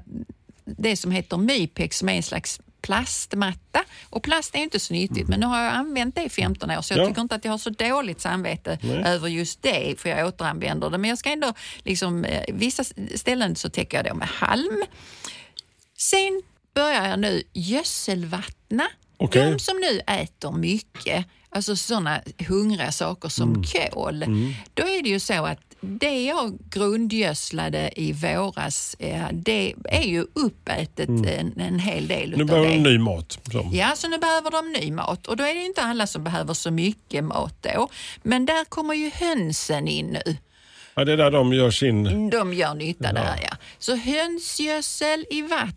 det 0.65 0.97
som 0.97 1.11
heter 1.11 1.37
Mypex 1.37 1.97
som 1.97 2.09
är 2.09 2.13
en 2.13 2.23
slags 2.23 2.59
plastmatta. 2.81 3.83
Och 4.09 4.23
plast 4.23 4.55
är 4.55 4.59
inte 4.59 4.79
så 4.79 4.93
nyttigt 4.93 5.27
men 5.27 5.39
nu 5.39 5.45
har 5.45 5.63
jag 5.63 5.73
använt 5.73 6.15
det 6.15 6.23
i 6.23 6.29
15 6.29 6.71
år 6.71 6.81
så 6.81 6.93
jag 6.93 6.99
Ja. 7.03 7.07
tycker 7.07 7.21
inte 7.21 7.35
att 7.35 7.45
jag 7.45 7.51
har 7.51 7.57
så 7.57 7.69
dåligt 7.69 8.21
samvete 8.21 8.77
över 9.05 9.27
just 9.27 9.61
det 9.61 9.95
för 9.99 10.09
jag 10.09 10.27
återanvänder 10.27 10.89
det. 10.89 10.97
Men 10.97 11.09
jag 11.09 11.17
ska 11.19 11.29
ändå, 11.31 11.53
liksom, 11.83 12.25
eh, 12.25 12.43
vissa 12.53 12.83
ställen 13.15 13.55
så 13.55 13.69
täcker 13.69 13.97
jag 13.97 14.05
det 14.05 14.13
med 14.13 14.27
halm. 14.27 14.83
Sen 15.97 16.41
börjar 16.73 17.07
jag 17.09 17.19
nu 17.19 17.43
gödselvattna. 17.53 18.87
Okej. 19.19 19.51
De 19.51 19.59
som 19.59 19.77
nu 19.77 19.99
äter 20.13 20.51
mycket, 20.51 21.25
alltså 21.49 21.75
sådana 21.75 22.21
hungriga 22.47 22.91
saker 22.91 23.29
som 23.29 23.49
Mm. 23.49 23.63
kål, 23.63 24.19
då 24.73 24.83
är 24.83 25.03
det 25.03 25.09
ju 25.09 25.19
så 25.19 25.45
att 25.45 25.59
det 25.81 26.23
jag 26.25 26.57
grundgödslade 26.69 27.91
i 27.95 28.13
våras, 28.13 28.95
eh, 28.99 29.23
det 29.33 29.73
är 29.89 30.03
ju 30.07 30.25
uppätet 30.33 31.09
en, 31.09 31.59
en 31.59 31.79
hel 31.79 32.07
del 32.07 32.33
Mm. 32.33 32.37
Nu 32.39 32.45
behöver 32.45 32.69
det. 32.69 32.75
de 32.75 32.79
ny 32.83 32.97
mat. 32.97 33.39
Så. 33.51 33.69
Ja, 33.73 33.91
så 33.95 34.07
nu 34.07 34.17
behöver 34.17 34.51
de 34.51 34.71
ny 34.79 34.91
mat 34.91 35.27
och 35.27 35.37
då 35.37 35.43
är 35.43 35.55
det 35.55 35.63
inte 35.63 35.81
alla 35.81 36.07
som 36.07 36.23
behöver 36.23 36.53
så 36.53 36.71
mycket 36.71 37.23
mat 37.23 37.55
då. 37.61 37.89
Men 38.23 38.45
där 38.45 38.65
kommer 38.65 38.93
ju 38.93 39.11
hönsen 39.13 39.87
in 39.87 40.05
nu. 40.07 40.35
Ja, 40.95 41.05
det 41.05 41.13
är 41.13 41.17
där 41.17 41.31
de 41.31 41.53
gör 41.53 41.71
sin... 41.71 42.29
De 42.29 42.53
gör 42.53 42.73
nytta 42.73 43.13
där 43.13 43.39
ja. 43.43 43.57
Så 43.79 43.95
hönsgödsel 43.95 45.25
i 45.29 45.41
vatten 45.41 45.75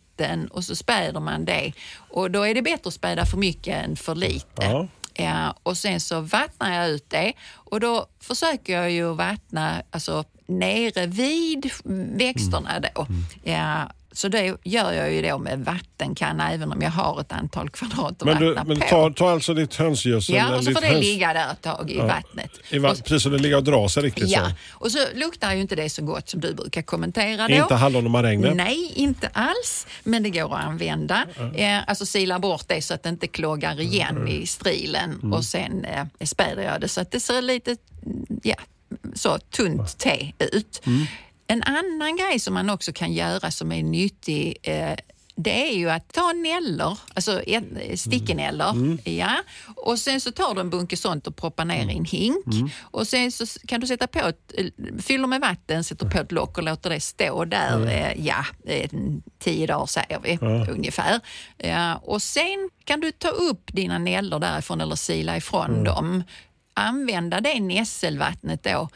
och 0.51 0.65
så 0.65 0.77
späder 0.77 1.21
man 1.21 1.45
det. 1.45 1.73
Och 1.95 2.31
då 2.31 2.43
är 2.43 2.55
det 2.55 2.63
bättre 2.63 2.89
att 2.89 2.95
späda 2.95 3.27
för 3.27 3.37
mycket 3.37 3.85
än 3.85 3.97
för 3.97 4.15
lite. 4.15 4.63
Ja. 4.63 4.89
Ja, 5.15 5.55
och 5.63 5.77
sen 5.77 6.01
så 6.01 6.21
vattnar 6.21 6.75
jag 6.75 6.89
ut 6.91 7.11
det 7.11 7.33
och 7.55 7.81
då 7.81 8.07
försöker 8.21 8.73
jag 8.73 8.91
ju 8.91 9.15
vattna 9.15 9.83
alltså, 9.91 10.25
nere 10.47 11.07
vid 11.07 11.71
växterna 12.19 12.81
då. 12.81 13.07
Ja, 13.45 13.91
så 14.12 14.29
det 14.29 14.57
gör 14.64 14.92
jag 14.92 15.12
ju 15.12 15.22
då 15.22 15.38
med 15.38 15.64
vattenkanna 15.64 16.53
även 16.53 16.72
om 16.72 16.83
jag 16.83 16.90
har 16.90 17.20
ett 17.20 17.33
antal 17.33 17.70
kvadrat 17.70 18.22
att 18.22 18.25
Men 18.25 18.38
du, 18.38 18.48
vattna 18.55 18.64
men 18.64 18.81
på. 18.81 18.87
ta, 18.87 19.11
ta 19.12 19.31
alltså 19.31 19.55
ditt 19.55 19.75
hönsgödsel. 19.75 20.37
Ja, 20.37 20.57
och 20.57 20.64
så 20.64 20.72
får 20.72 20.81
det 20.81 20.87
höns- 20.87 21.01
ligga 21.05 21.33
där 21.33 21.53
ett 21.53 21.62
tag 21.62 21.90
i 21.90 21.98
vattnet. 21.98 22.51
I 22.70 22.79
va- 22.79 22.90
Och- 22.90 22.96
precis, 23.05 23.22
så 23.22 23.29
det 23.29 23.38
ligger 23.38 23.57
och 23.57 23.64
drar 23.64 23.88
sig 23.88 24.03
riktigt 24.03 24.29
Ja, 24.29 24.44
så. 24.48 24.53
och 24.85 24.92
så 24.92 24.98
luktar 25.14 25.55
ju 25.55 25.61
inte 25.61 25.77
det 25.77 25.90
så 25.90 26.03
gott 26.05 26.29
som 26.29 26.40
du 26.40 26.55
brukar 26.55 26.83
kommentera 26.83 27.48
då. 27.48 27.55
Inte 27.55 27.75
hallon 27.75 28.05
och 28.05 28.11
maräng 28.11 28.40
Nej, 28.57 28.92
inte 28.94 29.29
alls. 29.33 29.87
Men 30.05 30.22
det 30.22 30.31
går 30.31 30.55
att 30.57 30.64
använda. 30.64 31.27
Eh, 31.55 31.88
alltså 31.88 32.07
sila 32.07 32.38
bort 32.38 32.64
det 32.68 32.83
så 32.83 32.94
att 32.94 33.03
det 33.03 33.09
inte 33.09 33.27
kloggar 33.27 33.81
igen 33.81 34.29
i 34.29 34.46
strilen 34.46 35.11
Mm. 35.22 35.33
och 35.33 35.44
sen 35.44 35.85
eh, 35.85 36.05
späder 36.25 36.62
jag 36.62 36.81
det 36.81 36.88
så 36.88 37.01
att 37.01 37.11
det 37.11 37.20
ser 37.20 37.42
lite 37.42 37.70
mm, 38.07 38.40
ja, 38.42 38.55
så 39.14 39.38
tunt 39.38 39.98
te 39.98 40.33
ut. 40.53 40.83
Mm. 40.87 41.07
En 41.46 41.62
annan 41.62 42.16
grej 42.16 42.38
som 42.38 42.55
man 42.55 42.70
också 42.70 42.92
kan 42.92 43.12
göra 43.12 43.50
som 43.50 43.72
är 43.72 43.83
nyttig 43.83 44.57
eh, 44.62 44.94
det 45.37 45.70
är 45.70 45.74
ju 45.76 45.90
att 45.90 46.12
ta 46.12 46.33
nällor, 46.33 46.98
alltså 47.14 47.42
en- 47.46 47.98
stickenällor, 47.98 48.70
Mm. 48.70 48.98
ja. 49.05 49.37
och 49.76 49.98
sen 49.98 50.20
så 50.20 50.33
tar 50.33 50.55
du 50.55 50.61
en 50.61 50.70
bunke 50.70 50.96
sånt 50.96 51.26
och 51.26 51.37
proppar 51.37 51.64
ner 51.64 51.88
i 51.90 51.96
en 51.96 52.05
hink. 52.05 52.46
Mm. 52.46 52.70
Och 52.81 53.07
sen 53.07 53.33
så 53.33 53.46
kan 53.66 53.81
du 53.81 53.87
sätta 53.87 54.07
på 54.07 54.18
ett, 54.18 54.52
fyller 55.05 55.26
med 55.26 55.40
vatten, 55.40 55.85
sätter 55.85 56.09
på 56.09 56.18
ett 56.18 56.33
lock 56.33 56.59
och 56.59 56.64
låter 56.64 56.90
det 56.90 57.00
stå 57.00 57.44
där, 57.44 57.87
eh, 57.87 58.26
ja, 58.26 58.44
eh, 58.66 58.90
tio 59.38 59.66
dagar 59.66 59.87
säger 59.87 60.20
vi 60.22 60.38
ungefär. 60.72 61.20
Ja, 61.59 61.96
och 61.96 62.22
sen 62.22 62.70
kan 62.85 63.00
du 63.00 63.12
ta 63.12 63.28
upp 63.28 63.62
dina 63.72 63.98
nällor 63.98 64.38
därifrån 64.38 64.81
eller 64.81 64.96
sila 64.96 65.37
ifrån 65.37 65.70
Mm. 65.70 65.85
dem. 65.85 66.22
Använda 66.74 67.40
det 67.40 67.61
nässelvattnet 67.61 68.62
då 68.64 68.88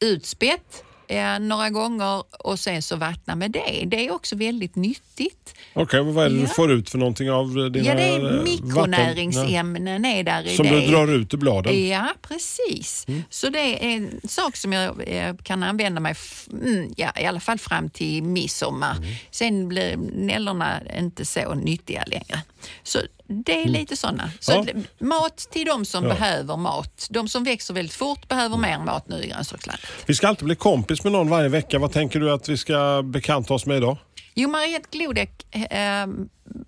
utspätt 0.00 0.84
eh, 1.16 1.38
några 1.38 1.70
gånger 1.70 2.22
och 2.38 2.58
sen 2.58 2.82
så 2.82 2.96
vattna 2.96 3.34
med 3.36 3.50
det. 3.50 3.84
Det 3.86 4.06
är 4.06 4.10
också 4.12 4.36
väldigt 4.36 4.76
nyttigt. 4.76 5.54
Okej, 5.74 6.04
men 6.04 6.14
vad 6.14 6.24
är 6.26 6.30
det 6.30 6.36
Ja. 6.36 6.40
du 6.42 6.46
får 6.48 6.72
ut 6.72 6.90
för 6.90 6.98
någonting 6.98 7.30
av 7.30 7.54
dina 7.72 7.86
Ja, 7.88 7.94
det 7.94 8.02
eh, 8.08 8.14
är 8.14 8.20
vatten- 8.20 8.44
mikronäringsämnen 8.44 10.04
är 10.04 10.22
där 10.22 10.46
i 10.46 10.56
Som 10.56 10.66
det. 10.66 10.80
du 10.80 10.86
drar 10.86 11.08
ut 11.14 11.34
ur 11.34 11.38
bladen? 11.38 11.88
Ja, 11.88 12.08
precis. 12.22 13.04
Mm. 13.08 13.22
Så 13.30 13.48
det 13.48 13.58
är 13.84 13.88
en 13.96 14.20
sak 14.28 14.56
som 14.56 14.72
jag 14.72 15.08
eh, 15.08 15.34
kan 15.42 15.62
använda 15.62 16.00
mig 16.00 16.14
mm, 16.52 16.92
ja, 16.96 17.12
i 17.20 17.24
alla 17.26 17.40
fall 17.40 17.58
fram 17.58 17.90
till 17.90 18.22
midsommar. 18.22 18.96
Mm. 18.96 19.08
Sen 19.30 19.68
blir 19.68 19.96
nällorna 20.12 20.80
inte 20.98 21.24
så 21.24 21.54
nyttiga 21.54 22.04
längre. 22.06 22.42
Så 22.82 22.98
det 23.32 23.62
är 23.62 23.68
lite 23.68 23.96
sådana. 23.96 24.30
Så 24.40 24.52
Mm. 24.52 24.66
Ja. 24.66 24.72
det- 24.98 25.04
mat 25.04 25.36
till 25.36 25.66
de 25.66 25.84
som 25.84 26.04
Ja. 26.04 26.10
behöver 26.14 26.56
mat. 26.56 27.06
De 27.10 27.28
som 27.28 27.44
växer 27.44 27.74
väldigt 27.74 27.94
fort 27.94 28.28
behöver 28.28 28.56
mer 28.56 28.78
mat 28.78 29.08
nu 29.08 29.22
i 29.22 29.26
grönsakslandet. 29.28 29.86
Vi 30.06 30.14
ska 30.14 30.28
alltid 30.28 30.44
bli 30.44 30.54
kompis 30.56 31.04
med 31.04 31.12
någon 31.12 31.28
varje 31.30 31.48
vecka. 31.48 31.78
Vad 31.78 31.92
tänker 31.92 32.20
du 32.20 32.30
att 32.32 32.48
vi 32.48 32.56
ska 32.56 33.02
bekanta 33.04 33.54
oss 33.54 33.66
med 33.66 33.76
idag? 33.76 33.96
Jo, 34.34 34.48
Mariette 34.48 34.88
Glodek, 34.98 35.46
eh, 35.50 36.06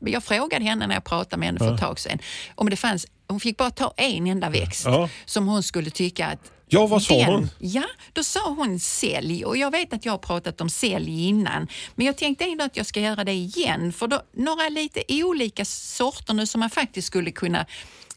jag 0.01 0.25
frågade 0.25 0.65
henne 0.65 0.87
när 0.87 0.95
jag 0.95 1.05
pratade 1.05 1.37
med 1.41 1.47
henne 1.49 1.59
för 1.59 1.75
ett 1.75 1.81
tag 1.81 1.99
sedan 2.01 2.19
om 2.55 2.71
det 2.71 2.77
fanns, 2.77 3.07
hon 3.29 3.41
fick 3.41 3.57
bara 3.57 3.71
ta 3.71 3.93
en 3.97 4.27
enda 4.27 4.51
växt 4.51 4.85
Ja. 4.85 5.09
som 5.25 5.47
hon 5.49 5.63
skulle 5.63 5.91
tycka 5.91 6.27
att 6.27 6.51
Ja, 6.75 6.87
vad 6.87 7.03
sa 7.03 7.15
den, 7.15 7.33
hon? 7.33 7.49
Ja, 7.59 7.85
då 8.13 8.25
sa 8.25 8.55
hon 8.57 8.81
sälj 8.81 9.45
och 9.45 9.57
jag 9.57 9.71
vet 9.71 9.93
att 9.93 10.05
jag 10.05 10.13
har 10.13 10.19
pratat 10.19 10.61
om 10.61 10.71
sälj 10.71 11.29
innan 11.29 11.69
men 11.95 12.07
jag 12.07 12.17
tänkte 12.17 12.45
ändå 12.45 12.65
att 12.65 12.77
jag 12.77 12.87
ska 12.87 13.01
göra 13.01 13.25
det 13.25 13.33
igen 13.33 13.93
för 13.93 14.07
då, 14.07 14.23
några 14.33 14.69
lite 14.69 15.03
olika 15.09 15.65
sorter 15.65 16.35
nu 16.35 16.47
som 16.47 16.61
man 16.61 16.71
faktiskt 16.71 17.07
skulle 17.07 17.31
kunna 17.31 17.67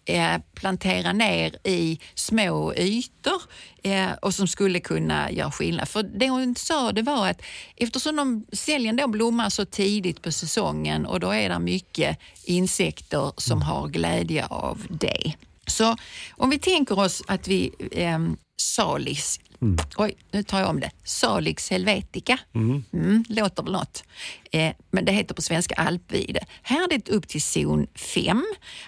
eh, 0.06 0.38
plantera 0.54 1.14
ner 1.14 1.56
i 1.64 2.00
små 2.16 2.74
ytor 2.74 3.42
eh, 3.84 4.12
och 4.22 4.34
som 4.34 4.48
skulle 4.48 4.80
kunna 4.80 5.32
göra 5.32 5.52
skillnad. 5.52 5.90
För 5.90 6.04
det 6.04 6.30
hon 6.30 6.56
sa 6.56 6.92
det 6.92 7.02
var 7.02 7.28
att 7.28 7.42
eftersom 7.76 8.16
de 8.16 8.46
säljen 8.54 8.96
då 8.96 9.08
blommar 9.08 9.50
så 9.50 9.66
tidigt 9.66 10.22
på 10.22 10.32
säsongen 10.32 11.06
och 11.06 11.20
då 11.20 11.32
är 11.32 11.50
det 11.50 11.60
mycket 11.60 12.20
insekter 12.44 13.32
som 13.38 13.62
har 13.62 13.88
glädje 13.88 14.46
av 14.46 14.86
det. 14.90 15.34
Så 15.68 15.96
om 16.32 16.50
vi 16.50 16.60
tänker 16.60 17.00
oss 17.00 17.24
att 17.28 17.48
vi 17.48 17.72
eh, 17.92 18.20
Salix, 18.60 19.40
oj 19.98 20.18
nu 20.32 20.44
tar 20.44 20.60
jag 20.60 20.70
om 20.70 20.80
det, 20.80 20.92
Salix 21.04 21.70
helvetica, 21.70 22.40
mm, 22.56 23.24
låter 23.30 23.64
väl 23.64 23.72
något. 23.72 24.04
Eh, 24.52 24.74
men 24.92 25.06
det 25.06 25.12
heter 25.12 25.36
på 25.36 25.42
svenska 25.42 25.76
alpvide. 25.76 26.40
Härdigt 26.62 27.10
upp 27.10 27.28
till 27.28 27.42
zon 27.42 27.88
5. 27.96 28.46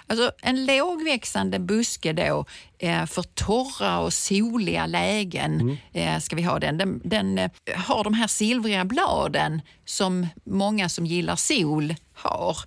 Alltså 0.08 0.32
en 0.42 0.66
lågväxande 0.66 1.60
buske 1.60 2.14
då 2.14 2.46
eh, 2.80 3.06
för 3.06 3.24
torra 3.24 4.00
och 4.00 4.14
soliga 4.14 4.86
lägen 4.86 5.78
eh, 5.94 6.20
ska 6.20 6.36
vi 6.36 6.44
ha 6.44 6.60
den. 6.60 6.78
Den, 6.78 7.02
den 7.04 7.38
eh, 7.38 7.50
har 7.76 8.04
de 8.04 8.14
här 8.14 8.28
silvriga 8.28 8.86
bladen 8.86 9.62
som 9.86 10.28
många 10.44 10.90
som 10.90 11.06
gillar 11.06 11.36
sol 11.36 11.96
har. 12.20 12.58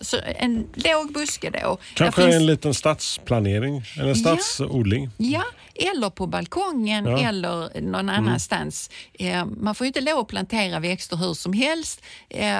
Så 0.00 0.16
en 0.36 0.66
låg 0.74 1.12
buske 1.12 1.50
då. 1.50 1.78
Kanske 1.94 2.22
finns- 2.22 2.34
en 2.34 2.46
liten 2.46 2.74
stadsplanering 2.74 3.82
eller 4.00 4.14
stadsodling? 4.14 5.10
Ja, 5.16 5.44
eller 5.74 6.10
på 6.10 6.26
balkongen 6.26 7.04
Ja. 7.06 7.18
eller 7.18 7.80
någon 7.80 8.08
annanstans. 8.08 8.90
Eh, 9.14 9.44
man 9.44 9.74
får 9.74 9.84
ju 9.84 9.88
inte 9.88 10.00
lov 10.00 10.18
att 10.18 10.28
plantera 10.28 10.80
växter 10.80 11.16
hur 11.16 11.34
som 11.34 11.52
helst, 11.52 12.00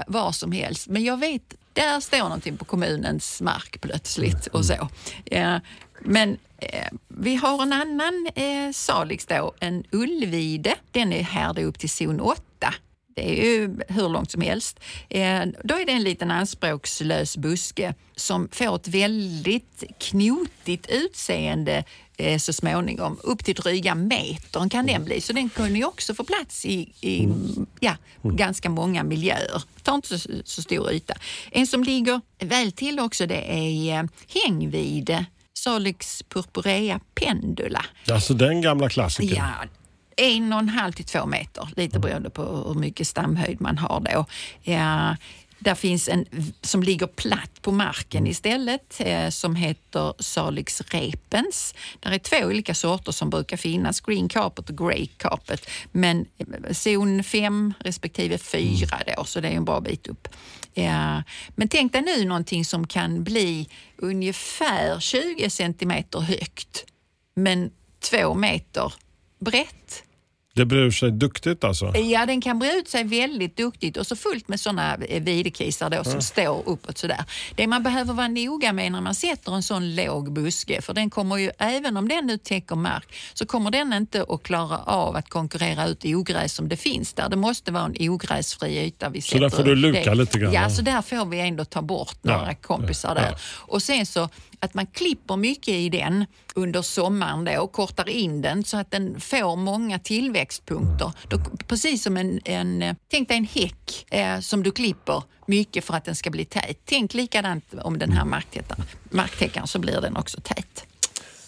var 0.06 0.32
som 0.32 0.52
helst. 0.52 0.88
Men 0.88 1.04
jag 1.04 1.16
vet, 1.20 1.54
där 1.72 2.00
står 2.00 2.18
någonting 2.18 2.56
på 2.56 2.64
kommunens 2.64 3.40
mark 3.40 3.80
plötsligt 3.80 4.46
och 4.46 4.64
så. 4.64 4.88
Men 6.00 6.38
vi 7.08 7.34
har 7.36 7.62
en 7.62 7.72
annan 7.72 8.28
eh, 8.34 8.72
salix 8.72 9.26
då, 9.26 9.52
en 9.60 9.84
ullvide. 9.92 10.74
Den 10.92 11.12
är 11.12 11.22
här 11.22 11.58
upp 11.60 11.78
till 11.78 11.90
zon 11.90 12.20
8. 12.20 12.74
Det 13.18 13.30
är 13.30 13.44
ju 13.44 13.76
hur 13.88 14.08
långt 14.08 14.30
som 14.30 14.40
helst. 14.40 14.80
Eh, 15.08 15.42
då 15.64 15.74
är 15.74 15.86
det 15.86 15.92
en 15.92 16.02
liten 16.02 16.30
anspråkslös 16.30 17.36
buske 17.36 17.94
som 18.16 18.48
får 18.52 18.76
ett 18.76 18.88
väldigt 18.88 19.84
knotigt 19.98 20.86
utseende 20.90 21.84
eh, 22.16 22.38
så 22.38 22.52
småningom. 22.52 23.18
Upp 23.22 23.44
till 23.44 23.54
dryga 23.54 23.94
metern 23.94 24.68
kan 24.68 24.86
den 24.86 25.04
bli, 25.04 25.20
så 25.20 25.32
den 25.32 25.50
kan 25.50 25.76
ju 25.76 25.84
också 25.84 26.14
få 26.14 26.24
plats 26.24 26.66
i, 26.66 26.92
i 27.00 27.28
ja, 27.80 27.96
ganska 28.22 28.70
många 28.70 29.04
miljöer. 29.04 29.62
tar 29.82 29.94
inte 29.94 30.18
så, 30.18 30.30
så 30.44 30.62
stor 30.62 30.92
yta. 30.92 31.14
En 31.50 31.66
som 31.66 31.84
ligger 31.84 32.20
väl 32.38 32.72
till 32.72 33.00
också 33.00 33.26
det 33.26 33.52
är 33.52 34.00
eh, 34.00 34.08
hängvide, 34.28 35.26
Salix 35.58 36.22
purpurea 36.28 37.00
pendula. 37.14 37.84
Alltså 38.10 38.34
den 38.34 38.62
gamla 38.62 38.88
klassikern. 38.88 39.36
Ja, 39.36 39.68
en 40.18 40.52
och 40.52 40.58
en 40.58 40.68
halv 40.68 40.92
till 40.92 41.04
två 41.04 41.26
meter, 41.26 41.68
lite 41.76 41.98
beroende 41.98 42.30
på 42.30 42.42
hur 42.42 42.74
mycket 42.74 43.06
stamhöjd 43.06 43.60
man 43.60 43.78
har 43.78 44.00
då. 44.00 44.24
Ja, 44.62 45.16
där 45.58 45.74
finns 45.74 46.08
en 46.08 46.26
som 46.60 46.82
ligger 46.82 47.06
platt 47.06 47.62
på 47.62 47.72
marken 47.72 48.26
istället 48.26 49.00
eh, 49.00 49.28
som 49.28 49.56
heter 49.56 50.14
Salix 50.18 50.80
repens. 50.80 51.74
Där 52.00 52.10
är 52.10 52.18
två 52.18 52.46
olika 52.46 52.74
sorter 52.74 53.12
som 53.12 53.30
brukar 53.30 53.56
finnas, 53.56 54.00
green 54.00 54.28
carpet 54.28 54.70
och 54.70 54.78
grey 54.78 55.06
carpet. 55.06 55.70
Men 55.92 56.26
eh, 56.38 56.72
zon 56.72 57.24
5 57.24 57.74
respektive 57.80 58.38
4 58.38 58.98
då, 59.16 59.24
så 59.24 59.40
det 59.40 59.48
är 59.48 59.52
en 59.52 59.64
bra 59.64 59.80
bit 59.80 60.06
upp. 60.06 60.28
Ja. 60.74 61.22
Men 61.48 61.68
tänk 61.68 61.92
dig 61.92 62.02
nu 62.02 62.24
någonting 62.24 62.64
som 62.64 62.86
kan 62.86 63.24
bli 63.24 63.68
ungefär 63.96 65.00
20 65.00 65.50
centimeter 65.50 66.20
högt 66.20 66.84
men 67.34 67.70
två 68.10 68.34
meter 68.34 68.92
brett. 69.40 70.04
Det 70.58 70.66
bryr 70.66 70.90
sig 70.90 71.10
duktigt 71.10 71.64
alltså? 71.64 71.96
Ja, 71.96 72.26
den 72.26 72.40
kan 72.40 72.58
bre 72.58 72.72
ut 72.72 72.88
sig 72.88 73.04
väldigt 73.04 73.56
duktigt 73.56 73.96
och 73.96 74.06
så 74.06 74.16
fullt 74.16 74.48
med 74.48 74.60
sådana 74.60 74.96
videkisar 75.20 75.90
då 75.90 76.04
som 76.04 76.12
mm. 76.12 76.22
står 76.22 76.62
uppåt 76.68 76.98
sådär. 76.98 77.24
Det 77.54 77.66
man 77.66 77.82
behöver 77.82 78.14
vara 78.14 78.28
noga 78.28 78.72
med 78.72 78.92
när 78.92 79.00
man 79.00 79.14
sätter 79.14 79.54
en 79.54 79.62
sån 79.62 79.94
låg 79.94 80.32
buske, 80.32 80.82
för 80.82 80.94
den 80.94 81.10
kommer 81.10 81.36
ju, 81.36 81.50
även 81.58 81.96
om 81.96 82.08
den 82.08 82.26
nu 82.26 82.38
täcker 82.38 82.76
mark, 82.76 83.14
så 83.34 83.46
kommer 83.46 83.70
den 83.70 83.92
inte 83.92 84.24
att 84.28 84.42
klara 84.42 84.78
av 84.78 85.16
att 85.16 85.28
konkurrera 85.28 85.86
ut 85.86 86.04
ogräs 86.04 86.54
som 86.54 86.68
det 86.68 86.76
finns 86.76 87.12
där. 87.12 87.28
Det 87.28 87.36
måste 87.36 87.72
vara 87.72 87.84
en 87.84 88.10
ogräsfri 88.10 88.78
yta 88.78 89.08
vi 89.08 89.22
Så 89.22 89.38
där 89.38 89.50
får 89.50 89.62
du 89.62 89.74
luka 89.74 90.10
det. 90.10 90.14
lite 90.14 90.38
grann? 90.38 90.52
Ja, 90.52 90.70
så 90.70 90.82
där 90.82 91.02
får 91.02 91.24
vi 91.24 91.40
ändå 91.40 91.64
ta 91.64 91.82
bort 91.82 92.24
några 92.24 92.46
ja, 92.46 92.54
kompisar 92.54 93.14
ja, 93.16 93.22
där. 93.22 93.34
Och 93.56 93.82
sen 93.82 94.06
så 94.06 94.28
att 94.60 94.74
man 94.74 94.86
klipper 94.86 95.36
mycket 95.36 95.68
i 95.68 95.88
den 95.88 96.26
under 96.54 96.82
sommaren 96.82 97.44
då 97.44 97.62
och 97.62 97.72
kortar 97.72 98.08
in 98.08 98.42
den 98.42 98.64
så 98.64 98.76
att 98.76 98.90
den 98.90 99.20
får 99.20 99.56
många 99.56 99.98
tillväxtpunkter. 99.98 101.12
Då, 101.28 101.40
precis 101.66 102.02
som 102.02 102.16
en, 102.16 102.40
en, 102.44 102.96
tänk 103.10 103.28
dig 103.28 103.36
en 103.36 103.44
häck 103.44 104.06
eh, 104.10 104.40
som 104.40 104.62
du 104.62 104.70
klipper 104.70 105.22
mycket 105.46 105.84
för 105.84 105.94
att 105.94 106.04
den 106.04 106.14
ska 106.14 106.30
bli 106.30 106.44
tät. 106.44 106.78
Tänk 106.84 107.14
likadant 107.14 107.74
om 107.82 107.98
den 107.98 108.12
här 108.12 108.24
marktäckaren 109.10 109.66
så 109.66 109.78
blir 109.78 110.00
den 110.00 110.16
också 110.16 110.40
tät. 110.40 110.86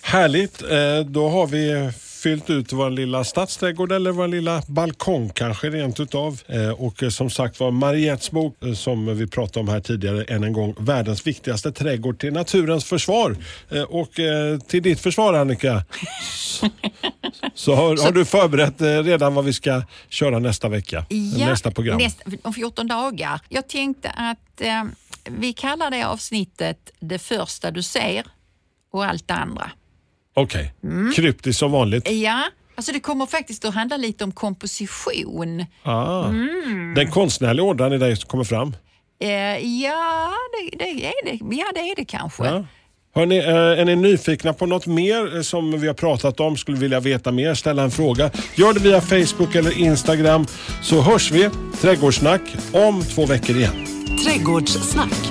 Härligt, 0.02 0.62
eh, 0.62 1.00
då 1.06 1.28
har 1.28 1.46
vi 1.46 1.92
fyllt 2.22 2.50
ut 2.50 2.72
vår 2.72 2.90
lilla 2.90 3.24
stadsträdgård 3.24 3.92
eller 3.92 4.10
vår 4.10 4.28
lilla 4.28 4.62
balkong 4.66 5.28
kanske 5.28 5.70
rent 5.70 6.00
utav. 6.00 6.40
Eh, 6.46 6.70
och 6.70 7.02
eh, 7.02 7.08
som 7.08 7.30
sagt 7.30 7.60
var 7.60 7.70
Mariettes 7.70 8.30
bok 8.30 8.56
som 8.76 9.16
vi 9.16 9.26
pratade 9.26 9.60
om 9.60 9.68
här 9.68 9.80
tidigare 9.80 10.24
än 10.24 10.44
en 10.44 10.52
gång 10.52 10.74
världens 10.78 11.26
viktigaste 11.26 11.72
trädgård 11.72 12.18
till 12.18 12.32
naturens 12.32 12.84
försvar. 12.84 13.36
Och 13.88 14.10
till 14.66 14.82
ditt 14.82 15.00
försvar 15.00 15.34
Annika 15.34 15.84
så 17.54 17.74
har, 17.74 18.04
har, 18.04 18.12
du 18.12 18.24
förberett 18.24 19.06
redan 19.06 19.34
vad 19.34 19.44
vi 19.44 19.52
ska 19.52 19.82
köra 20.08 20.38
nästa 20.38 20.68
vecka? 20.68 21.06
Ja, 21.08 21.46
nästa 21.46 21.70
program? 21.70 21.98
Nästa, 21.98 22.30
om 22.42 22.54
14 22.54 22.86
dagar. 22.86 23.40
Jag 23.48 23.68
tänkte 23.68 24.10
att 24.10 24.60
eh, 24.60 24.84
vi 25.24 25.52
kallar 25.52 25.90
det 25.90 26.02
avsnittet 26.02 26.90
Det 27.00 27.18
första 27.18 27.70
du 27.70 27.82
ser 27.82 28.26
och 28.92 29.04
allt 29.04 29.28
det 29.28 29.34
andra. 29.34 29.70
Okej, 30.40 30.72
okay. 30.82 30.90
mm. 30.90 31.12
kryptiskt 31.12 31.58
som 31.58 31.72
vanligt. 31.72 32.10
Ja, 32.10 32.42
alltså 32.74 32.92
det 32.92 33.00
kommer 33.00 33.26
faktiskt 33.26 33.64
att 33.64 33.74
handla 33.74 33.96
lite 33.96 34.24
om 34.24 34.32
komposition. 34.32 35.64
Ah. 35.82 36.24
Mm. 36.24 36.94
Den 36.94 37.10
konstnärliga 37.10 37.64
ådran 37.64 37.92
i 37.92 37.98
dig 37.98 38.16
som 38.16 38.28
kommer 38.28 38.44
fram? 38.44 38.76
Eh, 39.20 39.28
ja, 39.82 40.32
det, 40.52 40.76
det, 40.78 41.06
är 41.06 41.24
det. 41.24 41.56
ja, 41.56 41.66
det 41.74 41.80
är 41.80 41.96
det 41.96 42.04
kanske. 42.04 42.44
Ja. 42.44 42.64
Hörrni, 43.14 43.38
eh, 43.38 43.80
är 43.80 43.84
ni 43.84 43.96
nyfikna 43.96 44.52
på 44.52 44.66
något 44.66 44.86
mer 44.86 45.36
eh, 45.36 45.42
som 45.42 45.80
vi 45.80 45.86
har 45.86 45.94
pratat 45.94 46.40
om, 46.40 46.56
skulle 46.56 46.78
vilja 46.78 47.00
veta 47.00 47.32
mer, 47.32 47.54
ställa 47.54 47.82
en 47.82 47.90
fråga. 47.90 48.30
Gör 48.54 48.72
det 48.72 48.80
via 48.80 49.00
Facebook 49.00 49.54
eller 49.54 49.78
Instagram 49.78 50.46
så 50.82 51.00
hörs 51.00 51.30
vi, 51.30 51.50
Trädgårdssnack, 51.80 52.40
om 52.72 53.02
två 53.02 53.26
veckor 53.26 53.56
igen. 53.56 53.86
Trädgårdssnack. 54.24 55.30